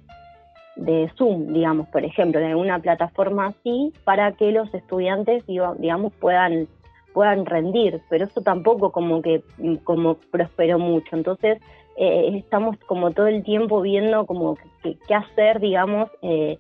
de 0.76 1.12
Zoom, 1.18 1.54
digamos, 1.54 1.88
por 1.90 2.04
ejemplo, 2.04 2.40
de 2.40 2.48
alguna 2.48 2.80
plataforma 2.80 3.48
así, 3.48 3.94
para 4.04 4.32
que 4.34 4.52
los 4.52 4.74
estudiantes, 4.74 5.46
digamos, 5.46 6.14
puedan 6.14 6.68
puedan 7.14 7.46
rendir, 7.46 8.02
pero 8.10 8.26
eso 8.26 8.42
tampoco 8.42 8.92
como 8.92 9.22
que 9.22 9.44
como 9.84 10.16
prosperó 10.16 10.80
mucho. 10.80 11.16
Entonces 11.16 11.60
eh, 11.98 12.38
estamos 12.38 12.78
como 12.88 13.12
todo 13.12 13.28
el 13.28 13.44
tiempo 13.44 13.82
viendo 13.82 14.26
como 14.26 14.58
qué 14.82 15.14
hacer, 15.14 15.60
digamos, 15.60 16.10
eh, 16.22 16.58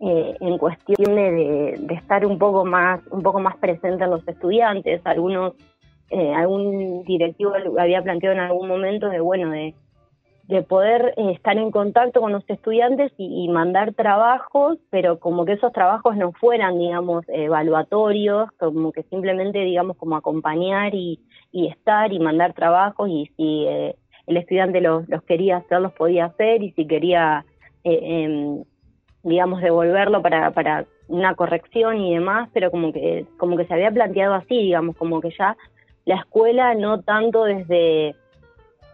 eh, 0.00 0.36
en 0.40 0.58
cuestión 0.58 1.16
de, 1.16 1.74
de, 1.80 1.94
estar 1.94 2.24
un 2.24 2.38
poco 2.38 2.64
más 2.64 3.00
un 3.10 3.22
poco 3.22 3.40
más 3.40 3.56
presente 3.56 4.04
en 4.04 4.10
los 4.10 4.26
estudiantes. 4.28 5.00
Algunos 5.04 5.54
algún 6.10 7.04
directivo 7.04 7.52
había 7.78 8.02
planteado 8.02 8.34
en 8.34 8.40
algún 8.40 8.68
momento 8.68 9.08
de 9.08 9.20
bueno 9.20 9.50
de 9.50 9.74
de 10.48 10.62
poder 10.62 11.12
eh, 11.18 11.32
estar 11.32 11.58
en 11.58 11.70
contacto 11.70 12.22
con 12.22 12.32
los 12.32 12.42
estudiantes 12.48 13.12
y, 13.18 13.46
mandar 13.48 13.92
trabajos, 13.92 14.78
pero 14.90 15.20
como 15.20 15.44
que 15.44 15.52
esos 15.52 15.72
trabajos 15.72 16.16
no 16.16 16.32
fueran, 16.32 16.78
digamos, 16.78 17.24
evaluatorios, 17.28 18.50
como 18.58 18.90
que 18.92 19.02
simplemente, 19.04 19.58
digamos, 19.58 19.98
como 19.98 20.16
acompañar 20.16 20.94
y, 20.94 21.20
estar 21.52 22.12
y 22.12 22.18
mandar 22.18 22.54
trabajos 22.54 23.08
y 23.10 23.30
si 23.36 23.66
eh, 23.66 23.96
el 24.26 24.36
estudiante 24.36 24.80
los, 24.80 25.06
los, 25.08 25.22
quería 25.24 25.58
hacer, 25.58 25.80
los 25.80 25.92
podía 25.92 26.26
hacer 26.26 26.62
y 26.62 26.72
si 26.72 26.86
quería, 26.86 27.44
eh, 27.84 28.00
em, 28.02 28.64
digamos, 29.22 29.60
devolverlo 29.60 30.22
para, 30.22 30.50
para 30.52 30.86
una 31.08 31.34
corrección 31.34 31.98
y 31.98 32.14
demás, 32.14 32.48
pero 32.54 32.70
como 32.70 32.92
que, 32.92 33.26
como 33.36 33.56
que 33.56 33.66
se 33.66 33.74
había 33.74 33.90
planteado 33.90 34.34
así, 34.34 34.56
digamos, 34.56 34.96
como 34.96 35.20
que 35.20 35.30
ya 35.38 35.56
la 36.08 36.16
escuela 36.16 36.74
no 36.74 37.02
tanto 37.02 37.44
desde 37.44 38.16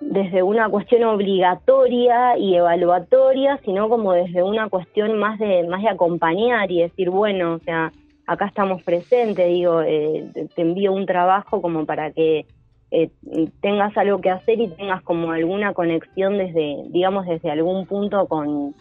desde 0.00 0.42
una 0.42 0.68
cuestión 0.68 1.04
obligatoria 1.04 2.36
y 2.36 2.56
evaluatoria, 2.56 3.60
sino 3.64 3.88
como 3.88 4.12
desde 4.12 4.42
una 4.42 4.68
cuestión 4.68 5.16
más 5.16 5.38
de 5.38 5.62
más 5.68 5.82
de 5.82 5.90
acompañar 5.90 6.72
y 6.72 6.82
decir, 6.82 7.10
bueno, 7.10 7.54
o 7.54 7.58
sea, 7.60 7.92
acá 8.26 8.46
estamos 8.46 8.82
presentes, 8.82 9.46
digo, 9.46 9.80
eh, 9.82 10.28
te 10.56 10.62
envío 10.62 10.92
un 10.92 11.06
trabajo 11.06 11.62
como 11.62 11.86
para 11.86 12.10
que 12.10 12.46
eh, 12.90 13.10
tengas 13.60 13.96
algo 13.96 14.20
que 14.20 14.30
hacer 14.30 14.58
y 14.60 14.66
tengas 14.66 15.00
como 15.02 15.30
alguna 15.30 15.72
conexión 15.72 16.36
desde, 16.36 16.82
digamos, 16.88 17.26
desde 17.26 17.52
algún 17.52 17.86
punto 17.86 18.26
con, 18.26 18.74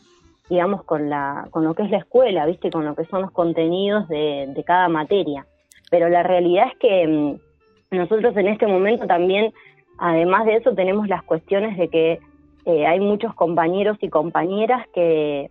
digamos, 0.49 0.83
con 0.85 1.07
la, 1.07 1.47
con 1.51 1.63
lo 1.65 1.75
que 1.75 1.83
es 1.83 1.91
la 1.91 1.99
escuela, 1.99 2.47
viste, 2.47 2.71
con 2.71 2.83
lo 2.83 2.95
que 2.95 3.05
son 3.05 3.21
los 3.21 3.31
contenidos 3.31 4.07
de, 4.09 4.47
de 4.47 4.63
cada 4.63 4.89
materia. 4.89 5.45
Pero 5.91 6.09
la 6.09 6.23
realidad 6.23 6.65
es 6.71 6.77
que 6.79 7.07
mm, 7.07 7.52
nosotros 7.93 8.35
en 8.37 8.47
este 8.47 8.67
momento 8.67 9.07
también 9.07 9.53
Además 9.97 10.45
de 10.45 10.55
eso 10.55 10.73
tenemos 10.73 11.07
las 11.07 11.23
cuestiones 11.23 11.77
de 11.77 11.87
que 11.87 12.19
eh, 12.65 12.85
hay 12.85 12.99
muchos 12.99 13.33
compañeros 13.35 13.97
y 14.01 14.09
compañeras 14.09 14.85
que, 14.93 15.49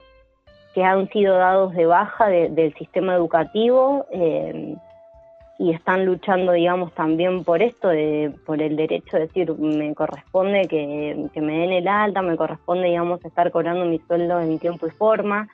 que 0.75 0.85
han 0.85 1.09
sido 1.11 1.37
dados 1.37 1.75
de 1.75 1.87
baja 1.87 2.29
del 2.29 2.75
sistema 2.75 3.15
educativo 3.15 4.07
eh, 4.11 4.75
y 5.59 5.71
están 5.71 6.07
luchando, 6.07 6.53
digamos, 6.53 6.93
también 6.95 7.45
por 7.45 7.63
esto, 7.63 7.89
de, 7.89 8.35
por 8.45 8.61
el 8.61 8.77
derecho 8.77 9.17
de 9.17 9.27
decir, 9.27 9.55
me 9.59 9.95
corresponde 9.95 10.67
que, 10.67 11.29
que, 11.33 11.41
me 11.41 11.59
den 11.59 11.73
el 11.73 11.87
alta, 11.87 12.21
me 12.21 12.37
corresponde, 12.37 12.89
digamos, 12.89 13.25
estar 13.25 13.51
cobrando 13.53 13.85
mi 13.85 13.99
sueldo 14.01 14.41
en 14.41 14.59
tiempo 14.59 14.87
y 14.87 14.91
forma. 14.91 15.49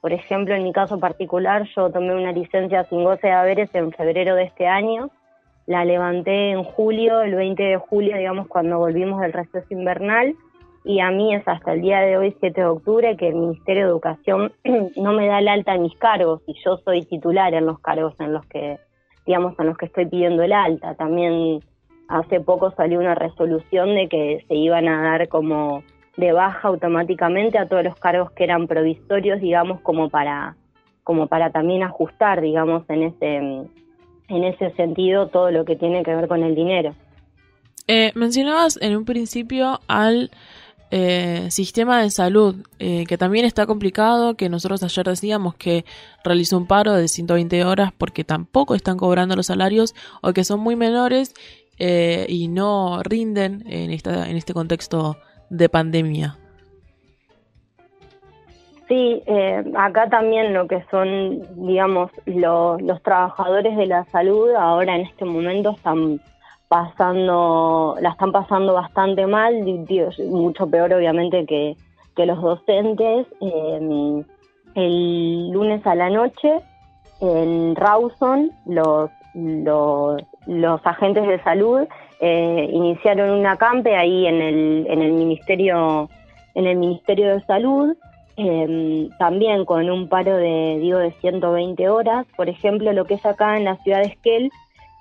Por 0.00 0.12
ejemplo, 0.12 0.54
en 0.54 0.64
mi 0.64 0.72
caso 0.72 0.98
particular, 0.98 1.62
yo 1.76 1.90
tomé 1.90 2.12
una 2.14 2.32
licencia 2.32 2.82
sin 2.84 3.04
goce 3.04 3.28
de 3.28 3.34
haberes 3.34 3.72
en 3.74 3.92
febrero 3.92 4.34
de 4.34 4.44
este 4.44 4.66
año 4.66 5.10
la 5.66 5.84
levanté 5.84 6.50
en 6.50 6.64
julio, 6.64 7.20
el 7.22 7.34
20 7.34 7.62
de 7.62 7.76
julio, 7.76 8.16
digamos, 8.16 8.48
cuando 8.48 8.78
volvimos 8.78 9.20
del 9.20 9.32
receso 9.32 9.66
invernal, 9.70 10.34
y 10.84 11.00
a 11.00 11.10
mí 11.10 11.34
es 11.34 11.46
hasta 11.46 11.74
el 11.74 11.82
día 11.82 12.00
de 12.00 12.16
hoy, 12.16 12.36
7 12.40 12.60
de 12.60 12.66
octubre, 12.66 13.16
que 13.16 13.28
el 13.28 13.36
Ministerio 13.36 13.84
de 13.84 13.90
Educación 13.90 14.52
no 14.96 15.12
me 15.12 15.28
da 15.28 15.38
el 15.38 15.48
alta 15.48 15.74
en 15.74 15.82
mis 15.82 15.96
cargos, 15.96 16.42
y 16.46 16.54
yo 16.64 16.78
soy 16.78 17.02
titular 17.04 17.54
en 17.54 17.66
los 17.66 17.78
cargos 17.78 18.14
en 18.18 18.32
los 18.32 18.44
que, 18.46 18.78
digamos, 19.26 19.58
en 19.58 19.66
los 19.66 19.76
que 19.76 19.86
estoy 19.86 20.06
pidiendo 20.06 20.42
el 20.42 20.52
alta. 20.52 20.94
También 20.96 21.60
hace 22.08 22.40
poco 22.40 22.72
salió 22.72 22.98
una 22.98 23.14
resolución 23.14 23.94
de 23.94 24.08
que 24.08 24.44
se 24.48 24.54
iban 24.54 24.88
a 24.88 25.02
dar 25.02 25.28
como 25.28 25.82
de 26.16 26.32
baja 26.32 26.68
automáticamente 26.68 27.58
a 27.58 27.68
todos 27.68 27.84
los 27.84 27.96
cargos 27.96 28.30
que 28.32 28.44
eran 28.44 28.66
provisorios, 28.66 29.40
digamos, 29.40 29.80
como 29.80 30.10
para 30.10 30.56
como 31.04 31.26
para 31.26 31.50
también 31.50 31.82
ajustar, 31.82 32.40
digamos, 32.40 32.88
en 32.88 33.02
ese 33.02 33.40
en 34.32 34.44
ese 34.44 34.70
sentido 34.72 35.28
todo 35.28 35.50
lo 35.50 35.64
que 35.64 35.76
tiene 35.76 36.02
que 36.02 36.14
ver 36.14 36.28
con 36.28 36.42
el 36.42 36.54
dinero. 36.54 36.94
Eh, 37.86 38.12
mencionabas 38.14 38.78
en 38.80 38.96
un 38.96 39.04
principio 39.04 39.80
al 39.88 40.30
eh, 40.90 41.48
sistema 41.50 42.02
de 42.02 42.10
salud, 42.10 42.56
eh, 42.78 43.04
que 43.06 43.18
también 43.18 43.44
está 43.44 43.66
complicado, 43.66 44.34
que 44.34 44.48
nosotros 44.48 44.82
ayer 44.82 45.06
decíamos 45.06 45.54
que 45.54 45.84
realizó 46.24 46.56
un 46.58 46.66
paro 46.66 46.92
de 46.94 47.08
120 47.08 47.64
horas 47.64 47.92
porque 47.96 48.24
tampoco 48.24 48.74
están 48.74 48.96
cobrando 48.96 49.36
los 49.36 49.46
salarios 49.46 49.94
o 50.20 50.32
que 50.32 50.44
son 50.44 50.60
muy 50.60 50.76
menores 50.76 51.34
y 51.78 52.46
no 52.46 53.02
rinden 53.02 53.64
en, 53.66 53.90
esta, 53.90 54.30
en 54.30 54.36
este 54.36 54.54
contexto 54.54 55.16
de 55.50 55.68
pandemia. 55.68 56.38
Sí, 58.92 59.22
eh, 59.24 59.64
acá 59.74 60.10
también 60.10 60.52
lo 60.52 60.68
que 60.68 60.84
son, 60.90 61.40
digamos, 61.66 62.10
los 62.26 63.02
trabajadores 63.02 63.74
de 63.74 63.86
la 63.86 64.04
salud 64.12 64.50
ahora 64.54 64.96
en 64.96 65.06
este 65.06 65.24
momento 65.24 65.70
están 65.70 66.20
pasando, 66.68 67.96
la 68.02 68.10
están 68.10 68.32
pasando 68.32 68.74
bastante 68.74 69.26
mal, 69.26 69.64
mucho 70.28 70.66
peor 70.66 70.92
obviamente 70.92 71.46
que, 71.46 71.74
que 72.14 72.26
los 72.26 72.42
docentes. 72.42 73.26
Em, 73.40 74.24
el 74.74 75.50
lunes 75.52 75.86
a 75.86 75.94
la 75.94 76.10
noche 76.10 76.60
en 77.22 77.74
Rawson 77.74 78.50
los, 78.66 79.10
los, 79.32 80.20
los 80.46 80.86
agentes 80.86 81.26
de 81.26 81.42
salud 81.42 81.88
eh, 82.20 82.68
iniciaron 82.70 83.30
una 83.30 83.56
campe 83.56 83.96
ahí 83.96 84.26
en 84.26 84.42
el, 84.42 84.86
en 84.86 85.00
el 85.00 85.12
ministerio 85.12 86.10
en 86.54 86.66
el 86.66 86.76
Ministerio 86.76 87.34
de 87.34 87.40
Salud 87.46 87.96
em, 88.36 89.10
también 89.18 89.64
con 89.64 89.88
un 89.90 90.08
paro 90.08 90.36
de, 90.36 90.78
digo, 90.80 90.98
de 90.98 91.12
120 91.20 91.88
horas. 91.88 92.26
Por 92.36 92.48
ejemplo, 92.48 92.92
lo 92.92 93.04
que 93.04 93.14
es 93.14 93.26
acá 93.26 93.56
en 93.56 93.64
la 93.64 93.76
ciudad 93.78 94.00
de 94.00 94.08
Esquel, 94.08 94.50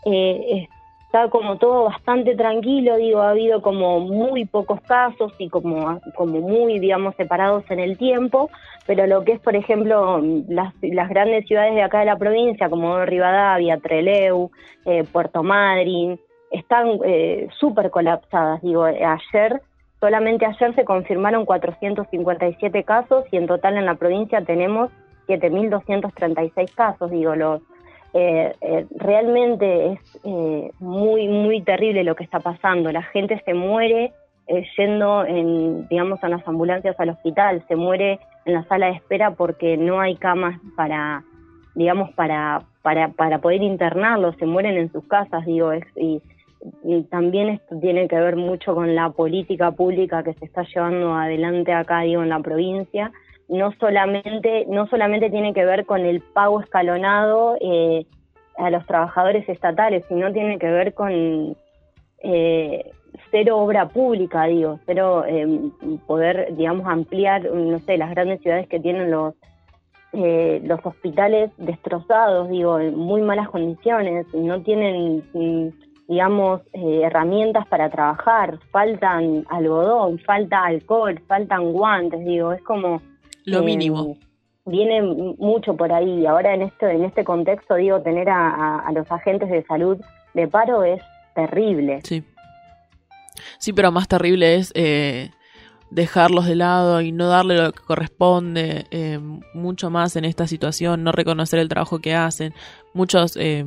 eh, 0.05 0.67
está 1.11 1.29
como 1.29 1.57
todo 1.57 1.83
bastante 1.83 2.35
tranquilo, 2.37 2.95
digo, 2.95 3.19
ha 3.19 3.31
habido 3.31 3.61
como 3.61 3.99
muy 3.99 4.45
pocos 4.45 4.79
casos 4.79 5.33
y 5.39 5.49
como, 5.49 5.99
como 6.15 6.39
muy, 6.39 6.79
digamos, 6.79 7.15
separados 7.15 7.65
en 7.69 7.81
el 7.81 7.97
tiempo, 7.97 8.49
pero 8.87 9.05
lo 9.07 9.25
que 9.25 9.33
es, 9.33 9.39
por 9.41 9.57
ejemplo, 9.57 10.21
las, 10.47 10.73
las 10.81 11.09
grandes 11.09 11.45
ciudades 11.47 11.75
de 11.75 11.83
acá 11.83 11.99
de 11.99 12.05
la 12.05 12.17
provincia, 12.17 12.69
como 12.69 13.03
Rivadavia, 13.03 13.77
Treleu, 13.77 14.51
eh, 14.85 15.03
Puerto 15.03 15.43
Madryn, 15.43 16.17
están 16.49 16.99
eh, 17.03 17.49
súper 17.59 17.89
colapsadas, 17.89 18.61
digo, 18.61 18.85
ayer, 18.85 19.61
solamente 20.01 20.45
ayer 20.45 20.75
se 20.75 20.83
confirmaron 20.83 21.45
457 21.45 22.83
casos 22.83 23.23
y 23.31 23.37
en 23.37 23.47
total 23.47 23.77
en 23.77 23.85
la 23.85 23.95
provincia 23.95 24.41
tenemos 24.41 24.91
7.236 25.27 26.75
casos, 26.75 27.09
digo, 27.11 27.35
los 27.35 27.61
eh, 28.13 28.53
eh, 28.59 28.85
realmente 28.97 29.93
es 29.93 30.19
eh, 30.25 30.71
muy, 30.79 31.29
muy 31.29 31.61
terrible 31.61 32.03
lo 32.03 32.15
que 32.15 32.25
está 32.25 32.41
pasando. 32.41 32.91
La 32.91 33.03
gente 33.03 33.41
se 33.45 33.53
muere 33.53 34.11
eh, 34.47 34.65
yendo, 34.77 35.23
en, 35.23 35.87
digamos, 35.87 36.21
a 36.23 36.27
las 36.27 36.45
ambulancias 36.45 36.99
al 36.99 37.11
hospital, 37.11 37.63
se 37.69 37.77
muere 37.77 38.19
en 38.43 38.53
la 38.53 38.63
sala 38.65 38.87
de 38.87 38.93
espera 38.93 39.31
porque 39.31 39.77
no 39.77 40.01
hay 40.01 40.15
camas 40.15 40.59
para, 40.75 41.23
digamos, 41.75 42.11
para, 42.15 42.63
para, 42.81 43.09
para 43.09 43.39
poder 43.39 43.61
internarlos, 43.61 44.35
se 44.37 44.45
mueren 44.45 44.75
en 44.75 44.91
sus 44.91 45.05
casas, 45.05 45.45
digo, 45.45 45.71
y, 45.95 46.21
también 47.09 47.49
esto 47.49 47.79
tiene 47.79 48.07
que 48.07 48.19
ver 48.19 48.35
mucho 48.35 48.75
con 48.75 48.93
la 48.95 49.09
política 49.09 49.71
pública 49.71 50.23
que 50.23 50.33
se 50.33 50.45
está 50.45 50.63
llevando 50.63 51.13
adelante 51.13 51.73
acá, 51.73 52.01
digo, 52.01 52.23
en 52.23 52.29
la 52.29 52.39
provincia, 52.39 53.11
no 53.49 53.71
solamente, 53.79 54.65
no 54.67 54.87
solamente 54.87 55.29
tiene 55.29 55.53
que 55.53 55.65
ver 55.65 55.85
con 55.85 56.01
el 56.01 56.21
pago 56.21 56.61
escalonado 56.61 57.57
eh, 57.59 58.05
a 58.57 58.69
los 58.69 58.85
trabajadores 58.85 59.47
estatales, 59.49 60.05
sino 60.07 60.31
tiene 60.31 60.57
que 60.59 60.69
ver 60.69 60.93
con 60.93 61.55
eh, 62.19 62.91
cero 63.31 63.57
obra 63.57 63.89
pública, 63.89 64.45
digo, 64.45 64.79
cero 64.85 65.25
eh, 65.27 65.47
poder, 66.07 66.55
digamos, 66.55 66.87
ampliar, 66.87 67.43
no 67.43 67.79
sé, 67.79 67.97
las 67.97 68.11
grandes 68.11 68.41
ciudades 68.41 68.67
que 68.67 68.79
tienen 68.79 69.09
los 69.11 69.35
eh, 70.13 70.61
los 70.65 70.85
hospitales 70.85 71.51
destrozados, 71.57 72.49
digo, 72.49 72.79
en 72.79 72.97
muy 72.97 73.21
malas 73.21 73.49
condiciones, 73.49 74.25
no 74.33 74.61
tienen, 74.61 75.23
digamos, 76.11 76.59
eh, 76.73 77.03
herramientas 77.05 77.65
para 77.69 77.89
trabajar, 77.89 78.59
faltan 78.69 79.45
algodón, 79.49 80.19
falta 80.19 80.65
alcohol, 80.65 81.17
faltan 81.25 81.71
guantes, 81.71 82.19
digo, 82.25 82.51
es 82.51 82.61
como 82.63 83.01
lo 83.45 83.59
eh, 83.59 83.63
mínimo. 83.63 84.17
Viene 84.65 85.01
mucho 85.01 85.77
por 85.77 85.93
ahí. 85.93 86.25
Ahora 86.25 86.53
en 86.53 86.63
este, 86.63 86.91
en 86.91 87.05
este 87.05 87.23
contexto, 87.23 87.75
digo, 87.75 88.01
tener 88.01 88.29
a, 88.29 88.49
a, 88.49 88.79
a 88.79 88.91
los 88.91 89.09
agentes 89.09 89.49
de 89.49 89.63
salud 89.63 89.97
de 90.33 90.49
paro 90.49 90.83
es 90.83 91.01
terrible. 91.33 92.01
Sí. 92.03 92.25
Sí, 93.57 93.71
pero 93.71 93.93
más 93.93 94.09
terrible 94.09 94.55
es 94.55 94.73
eh, 94.75 95.29
dejarlos 95.91 96.45
de 96.45 96.55
lado 96.55 96.99
y 96.99 97.13
no 97.13 97.29
darle 97.29 97.55
lo 97.55 97.71
que 97.71 97.83
corresponde, 97.83 98.85
eh, 98.91 99.17
mucho 99.53 99.89
más 99.89 100.17
en 100.17 100.25
esta 100.25 100.45
situación, 100.45 101.05
no 101.05 101.13
reconocer 101.13 101.59
el 101.59 101.69
trabajo 101.69 101.99
que 101.99 102.13
hacen. 102.13 102.53
Muchos 102.93 103.37
eh, 103.37 103.63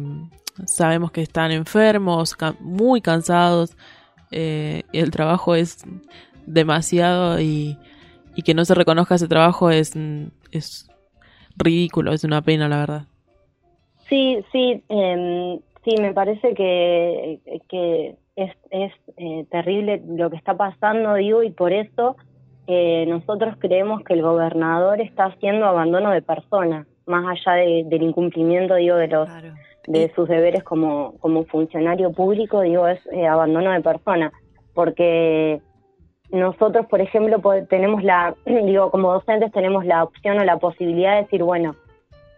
sabemos 0.66 1.10
que 1.10 1.22
están 1.22 1.50
enfermos, 1.52 2.34
ca 2.34 2.54
muy 2.60 3.00
cansados, 3.00 3.76
y 4.30 4.82
el 4.92 5.10
trabajo 5.10 5.54
es 5.54 5.84
demasiado 6.46 7.40
y 7.40 7.78
y 8.34 8.42
que 8.42 8.54
no 8.54 8.64
se 8.64 8.74
reconozca 8.74 9.14
ese 9.14 9.28
trabajo 9.28 9.70
es, 9.70 9.94
es 10.50 10.90
ridículo, 11.56 12.12
es 12.12 12.24
una 12.24 12.42
pena, 12.42 12.68
la 12.68 12.78
verdad. 12.78 13.02
Sí, 14.08 14.44
sí, 14.52 14.82
eh, 14.88 15.60
sí, 15.84 15.96
me 16.00 16.12
parece 16.12 16.54
que, 16.54 17.40
que 17.68 18.16
es, 18.36 18.52
es 18.70 18.92
eh, 19.16 19.46
terrible 19.50 20.02
lo 20.06 20.30
que 20.30 20.36
está 20.36 20.56
pasando, 20.56 21.14
digo, 21.14 21.42
y 21.42 21.50
por 21.50 21.72
eso 21.72 22.16
eh, 22.66 23.06
nosotros 23.08 23.56
creemos 23.58 24.02
que 24.02 24.14
el 24.14 24.22
gobernador 24.22 25.00
está 25.00 25.26
haciendo 25.26 25.66
abandono 25.66 26.10
de 26.10 26.22
personas, 26.22 26.86
más 27.06 27.24
allá 27.26 27.56
de, 27.56 27.84
del 27.86 28.02
incumplimiento, 28.02 28.74
digo, 28.74 28.96
de 28.96 29.08
los 29.08 29.28
claro. 29.28 29.54
De 29.86 30.12
sus 30.14 30.28
deberes 30.28 30.62
como, 30.64 31.14
como 31.18 31.44
funcionario 31.44 32.12
público, 32.12 32.60
digo, 32.62 32.86
es 32.86 33.00
eh, 33.12 33.26
abandono 33.26 33.72
de 33.72 33.80
personas, 33.80 34.32
porque 34.74 35.60
nosotros, 36.30 36.86
por 36.86 37.00
ejemplo, 37.00 37.40
tenemos 37.68 38.02
la, 38.02 38.34
digo, 38.46 38.90
como 38.90 39.12
docentes 39.12 39.52
tenemos 39.52 39.84
la 39.84 40.04
opción 40.04 40.38
o 40.38 40.44
la 40.44 40.58
posibilidad 40.58 41.16
de 41.16 41.22
decir, 41.22 41.42
bueno, 41.42 41.76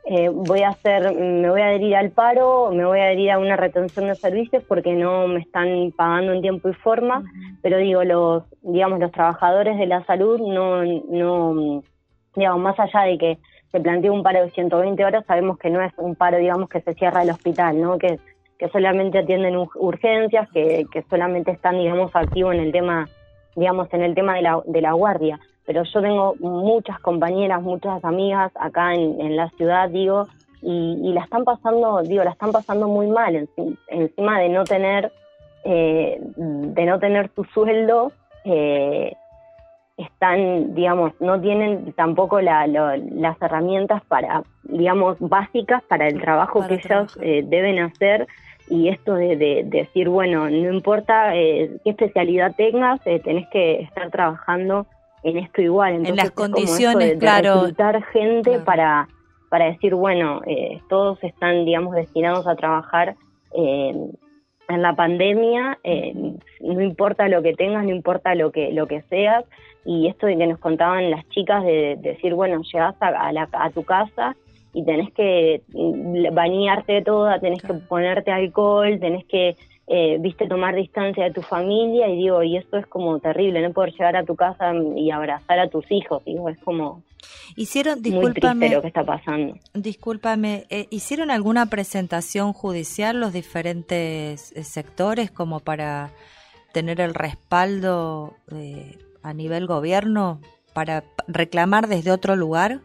eh, 0.09 0.29
voy 0.29 0.63
a 0.63 0.69
hacer, 0.69 1.13
me 1.17 1.51
voy 1.51 1.61
a 1.61 1.67
adherir 1.67 1.97
al 1.97 2.11
paro, 2.11 2.71
me 2.73 2.85
voy 2.85 3.01
a 3.01 3.05
adherir 3.07 3.33
a 3.33 3.39
una 3.41 3.57
retención 3.57 4.07
de 4.07 4.15
servicios 4.15 4.63
porque 4.69 4.93
no 4.93 5.27
me 5.27 5.41
están 5.41 5.93
pagando 5.97 6.33
en 6.33 6.43
tiempo 6.43 6.69
y 6.69 6.75
forma, 6.75 7.19
uh 7.19 7.23
-huh. 7.23 7.59
pero 7.61 7.79
digo, 7.79 8.05
los, 8.05 8.45
digamos, 8.63 9.01
los 9.01 9.11
trabajadores 9.11 9.77
de 9.79 9.87
la 9.87 10.05
salud 10.05 10.41
no, 10.41 10.85
no, 10.85 11.83
digamos, 12.37 12.61
más 12.61 12.79
allá 12.79 13.01
de 13.01 13.19
que 13.19 13.39
se 13.73 13.81
plantea 13.81 14.13
un 14.13 14.23
paro 14.23 14.45
de 14.45 14.51
120 14.51 15.05
horas, 15.05 15.25
sabemos 15.27 15.59
que 15.59 15.71
no 15.71 15.81
es 15.83 15.93
un 15.97 16.15
paro, 16.15 16.39
digamos, 16.39 16.69
que 16.69 16.81
se 16.81 16.95
cierra 16.95 17.23
el 17.23 17.31
hospital, 17.31 17.81
¿no? 17.81 17.99
Que, 17.99 18.19
que 18.59 18.69
solamente 18.69 19.19
atienden 19.19 19.57
urgencias, 19.57 20.49
que, 20.51 20.87
que 20.91 21.03
solamente 21.11 21.51
están, 21.51 21.79
digamos, 21.79 22.15
activos 22.15 22.55
en 22.55 22.61
el 22.61 22.73
tema 22.73 23.07
digamos, 23.57 23.89
en 23.93 24.03
el 24.03 24.15
tema 24.15 24.35
de 24.35 24.43
la, 24.43 24.63
de 24.67 24.81
la 24.81 24.93
guardia. 24.93 25.41
Pero 25.65 25.83
yo 25.83 26.01
tengo 26.01 26.35
muchas 26.39 27.01
compañeras, 27.01 27.61
muchas 27.63 28.05
amigas 28.05 28.53
acá 28.55 28.95
en, 28.95 29.21
en 29.21 29.35
la 29.35 29.49
ciudad, 29.51 29.89
digo, 29.89 30.29
y, 30.63 31.01
y, 31.03 31.13
la 31.13 31.23
están 31.23 31.45
pasando, 31.45 32.03
digo, 32.03 32.23
la 32.23 32.31
están 32.31 32.53
pasando 32.53 32.87
muy 32.87 33.09
mal, 33.09 33.35
en, 33.35 33.49
encima 33.89 34.39
de 34.39 34.49
no 34.49 34.65
tener, 34.65 35.11
eh, 35.65 36.19
de 36.37 36.85
no 36.85 36.99
tener 36.99 37.31
su 37.35 37.45
sueldo, 37.45 38.13
eh, 38.45 39.15
están, 39.97 40.75
digamos, 40.75 41.13
no 41.21 41.41
tienen 41.41 41.93
tampoco 41.95 42.41
la, 42.41 42.67
lo, 42.67 42.97
las 42.97 43.41
herramientas 43.41 44.03
para, 44.05 44.43
digamos, 44.65 45.17
básicas 45.21 45.83
para 45.85 46.07
el 46.09 46.21
trabajo 46.21 46.61
para 46.61 46.69
que 46.69 46.75
ellos 46.75 47.19
eh, 47.23 47.43
deben 47.47 47.79
hacer 47.79 48.27
y 48.69 48.89
esto 48.89 49.15
de, 49.15 49.37
de, 49.37 49.63
de, 49.65 49.79
decir, 49.79 50.09
bueno, 50.09 50.51
no 50.51 50.73
importa 50.73 51.35
eh, 51.37 51.79
qué 51.85 51.91
especialidad 51.91 52.55
tengas, 52.57 53.01
eh, 53.07 53.21
tenés 53.21 53.49
que 53.49 53.81
estar 53.81 54.11
trabajando 54.11 54.87
en 55.23 55.39
esto 55.39 55.63
igual. 55.63 55.95
Entonces, 55.95 56.11
en 56.11 56.17
las 56.17 56.31
condiciones, 56.33 57.11
de, 57.11 57.19
claro. 57.19 57.63
reclutar 57.63 58.03
gente 58.05 58.51
claro. 58.51 58.65
para, 58.65 59.09
para 59.49 59.67
decir, 59.67 59.95
bueno, 59.95 60.43
eh, 60.47 60.81
todos 60.89 61.23
están, 61.23 61.65
digamos, 61.65 61.95
destinados 61.95 62.47
a 62.47 62.57
trabajar 62.57 63.17
eh, 63.53 63.95
en 64.69 64.83
la 64.83 64.95
pandemia, 64.95 65.79
eh, 65.85 66.13
no 66.61 66.81
importa 66.81 67.29
lo 67.29 67.43
que 67.43 67.55
tengas, 67.55 67.85
no 67.85 67.91
importa 67.91 68.35
lo 68.35 68.51
que, 68.51 68.73
lo 68.73 68.87
que 68.87 69.03
seas, 69.03 69.45
y 69.87 70.09
esto 70.09 70.27
de 70.27 70.37
que 70.37 70.47
nos 70.47 70.59
contaban 70.59 71.11
las 71.11 71.29
chicas 71.29 71.65
de, 71.65 71.97
de 71.97 72.11
decir, 72.11 72.35
bueno, 72.35 72.61
llegas 72.63 72.95
a, 73.01 73.09
a, 73.09 73.33
la, 73.33 73.49
a 73.53 73.71
tu 73.71 73.85
casa 73.85 74.37
y 74.73 74.85
tenés 74.85 75.13
que 75.15 75.63
bañarte 76.33 77.03
toda, 77.03 77.39
tenés 77.41 77.63
que 77.63 77.73
ponerte 77.73 78.31
alcohol, 78.31 78.99
tenés 79.01 79.25
que, 79.25 79.57
eh, 79.87 80.19
viste, 80.21 80.47
tomar 80.49 80.75
distancia 80.75 81.25
de 81.25 81.31
tu 81.31 81.41
familia 81.41 82.09
y 82.09 82.17
digo, 82.17 82.43
y 82.43 82.57
esto 82.57 82.77
es 82.77 82.87
como 82.87 83.19
terrible, 83.21 83.63
no 83.63 83.73
poder 83.73 83.93
llegar 83.93 84.17
a 84.17 84.25
tu 84.25 84.37
casa 84.37 84.73
y 84.97 85.11
abrazar 85.11 85.59
a 85.61 85.69
tus 85.69 85.91
hijos, 85.91 86.23
digo, 86.25 86.49
es 86.49 86.59
como 86.59 87.03
hicieron, 87.57 88.01
muy 88.03 88.33
triste 88.35 88.71
lo 88.71 88.83
que 88.83 88.89
está 88.89 89.05
pasando. 89.05 89.55
Discúlpame, 89.73 90.67
eh, 90.69 90.89
¿hicieron 90.91 91.31
alguna 91.31 91.67
presentación 91.67 92.53
judicial 92.53 93.21
los 93.21 93.33
diferentes 93.33 94.53
eh, 94.53 94.65
sectores 94.65 95.31
como 95.31 95.61
para 95.61 96.11
tener 96.73 97.01
el 97.01 97.15
respaldo 97.15 98.35
eh, 98.53 98.99
a 99.27 99.35
nivel 99.35 99.67
gobierno 99.67 100.41
para 100.73 101.03
reclamar 101.27 101.89
desde 101.89 102.13
otro 102.13 102.37
lugar? 102.37 102.79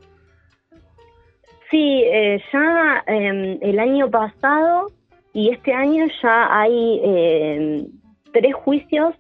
Sí, 1.70 2.04
eh, 2.04 2.42
ya 2.52 3.04
eh, 3.06 3.60
el 3.62 3.80
año 3.80 4.10
pasado 4.10 4.88
y 5.34 5.52
este 5.52 5.72
año 5.72 6.08
ya 6.22 6.48
hay 6.50 7.00
eh, 7.04 7.86
tres 8.34 8.56
juicios 8.56 9.14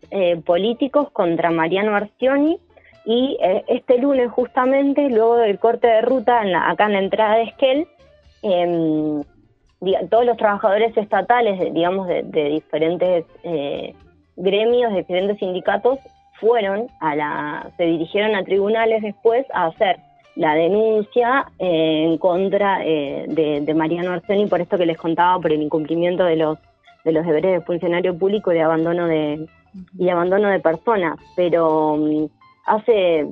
políticos 0.46 1.12
contra 1.12 1.52
Mariano 1.52 1.96
Arcioni 1.96 2.60
y 3.06 3.38
este 3.68 3.98
lunes 4.00 4.32
justamente, 4.32 5.10
luego 5.10 5.38
del 5.38 5.60
corte 5.60 5.88
de 5.88 6.02
ruta 6.02 6.42
en 6.42 6.52
la, 6.52 6.70
acá 6.70 6.86
en 6.86 6.94
la 6.94 7.00
entrada 7.00 7.36
de 7.36 7.44
Esquel, 7.44 7.88
em, 8.42 9.24
todos 10.10 10.26
los 10.26 10.38
trabajadores 10.38 10.96
estatales, 10.96 11.74
digamos, 11.74 12.08
de, 12.08 12.24
de 12.24 12.44
diferentes 12.50 13.26
gremios, 14.36 14.92
de 14.92 15.00
diferentes 15.00 15.40
sindicatos, 15.40 16.00
fueron 16.42 16.88
a 17.00 17.16
la, 17.16 17.72
se 17.78 17.84
dirigieron 17.84 18.36
a 18.36 18.44
tribunales 18.44 19.02
después 19.02 19.46
a 19.54 19.68
hacer 19.68 19.98
la 20.36 20.56
denuncia 20.56 21.46
eh, 21.60 22.06
en 22.06 22.18
contra 22.18 22.84
eh, 22.84 23.26
de, 23.28 23.62
de, 23.62 23.74
Mariano 23.74 24.12
Arceni 24.12 24.48
por 24.48 24.60
esto 24.60 24.78
que 24.78 24.86
les 24.86 24.98
contaba, 24.98 25.40
por 25.40 25.52
el 25.54 25.62
incumplimiento 25.62 26.26
de 26.26 26.36
los 26.36 26.58
de 27.04 27.12
los 27.12 27.26
deberes 27.26 27.54
de 27.54 27.66
funcionario 27.66 28.18
público 28.18 28.52
y 28.52 28.56
de 28.56 28.62
abandono 28.62 29.08
de 29.08 29.48
y 29.98 30.10
abandono 30.10 30.50
de 30.50 30.60
personas. 30.60 31.18
Pero 31.36 31.94
um, 31.94 32.28
hace 32.66 33.28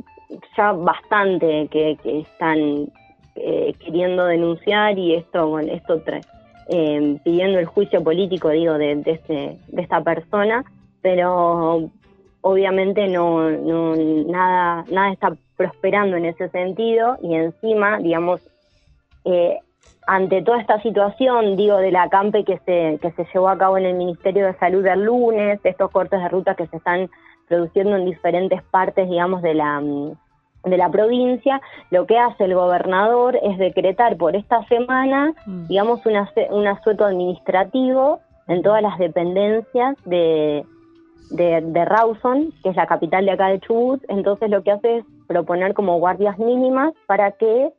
ya 0.56 0.72
bastante 0.72 1.68
que, 1.72 1.98
están 2.04 2.88
eh, 3.36 3.74
queriendo 3.80 4.26
denunciar 4.26 4.98
y 4.98 5.16
esto, 5.16 5.48
bueno, 5.48 5.72
esto 5.74 6.02
eh, 6.68 7.18
pidiendo 7.24 7.60
el 7.60 7.66
juicio 7.66 8.04
político, 8.04 8.50
digo, 8.50 8.78
de, 8.78 8.96
de, 8.98 9.12
este, 9.12 9.58
de 9.68 9.82
esta 9.82 10.02
persona, 10.02 10.64
pero 11.02 11.90
obviamente 12.42 13.08
no, 13.08 13.50
no 13.50 13.96
nada, 13.96 14.86
nada 14.92 15.12
está 15.12 15.34
prosperando 15.58 16.18
en 16.18 16.26
ese 16.26 16.50
sentido 16.50 17.18
y 17.22 17.36
encima, 17.36 18.00
digamos, 18.00 18.42
eh, 19.26 19.60
ante 20.08 20.42
toda 20.42 20.60
esta 20.60 20.82
situación, 20.82 21.56
digo, 21.56 21.78
de 21.78 21.92
la 21.92 22.04
acampe 22.04 22.44
que 22.44 22.58
se, 22.60 22.98
que 23.02 23.12
se 23.12 23.28
llevó 23.34 23.50
a 23.50 23.58
cabo 23.58 23.78
en 23.78 23.86
el 23.86 23.96
Ministerio 23.96 24.46
de 24.46 24.58
Salud 24.58 24.86
el 24.86 25.04
lunes, 25.04 25.60
estos 25.64 25.92
cortes 25.92 26.20
de 26.22 26.30
ruta 26.30 26.56
que 26.56 26.68
se 26.68 26.78
están 26.78 27.10
produciendo 27.48 27.96
en 27.96 28.06
diferentes 28.06 28.64
partes, 28.64 29.10
digamos, 29.10 29.42
de 29.42 29.54
la, 29.54 29.82
de 30.64 30.78
la 30.78 30.90
provincia, 30.90 31.62
lo 31.92 32.08
que 32.08 32.18
hace 32.18 32.46
el 32.46 32.56
gobernador 32.56 33.38
es 33.44 33.58
decretar 33.58 34.18
por 34.18 34.36
esta 34.36 34.64
semana, 34.68 35.34
mm. 35.46 35.68
digamos, 35.68 36.02
un 36.06 36.68
asueto 36.68 37.06
administrativo 37.06 38.20
en 38.48 38.62
todas 38.64 38.82
las 38.82 38.98
dependencias 38.98 39.96
de, 40.06 40.66
de, 41.32 41.86
Rawson, 41.86 42.52
que 42.64 42.70
es 42.70 42.76
la 42.76 42.88
capital 42.88 43.26
de 43.26 43.32
acá 43.32 43.48
de 43.48 43.60
Chubut, 43.60 44.04
entonces 44.10 44.50
lo 44.50 44.64
que 44.64 44.72
hace 44.72 44.98
es 44.98 45.06
proponer 45.28 45.74
como 45.74 46.00
guardias 46.00 46.40
mínimas 46.40 46.94
para 47.06 47.32
que 47.34 47.72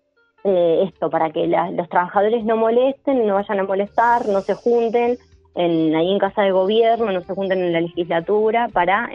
eh, 0.44 0.84
esto, 0.86 1.10
para 1.10 1.30
que 1.30 1.46
los 1.46 1.88
trabajadores 1.88 2.44
no 2.44 2.56
molesten, 2.56 3.26
no 3.26 3.34
vayan 3.34 3.60
a 3.60 3.64
molestar, 3.64 4.26
no 4.28 4.40
se 4.40 4.54
junten 4.54 5.18
en, 5.54 5.94
ahí 5.94 6.12
en 6.12 6.18
casa 6.18 6.42
de 6.42 6.52
gobierno, 6.52 7.10
no 7.12 7.20
se 7.22 7.34
junten 7.34 7.60
en 7.60 7.72
la 7.72 7.80
legislatura 7.80 8.68
para, 8.72 9.10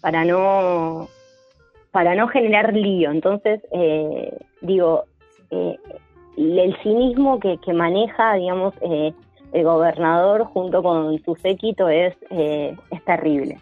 para 0.00 0.24
no 0.24 1.08
para 1.90 2.14
no 2.14 2.26
generar 2.28 2.72
lío. 2.72 3.10
Entonces, 3.10 3.60
eh, 3.70 4.38
digo, 4.62 5.04
eh, 5.50 5.76
el 6.38 6.74
cinismo 6.82 7.38
que, 7.38 7.58
que 7.58 7.74
maneja, 7.74 8.34
digamos, 8.34 8.72
el 9.52 9.64
gobernador 9.64 10.44
junto 10.44 10.82
con 10.82 11.22
su 11.24 11.34
séquito 11.36 11.88
es, 11.88 12.14
es 12.30 13.04
terrible. 13.04 13.58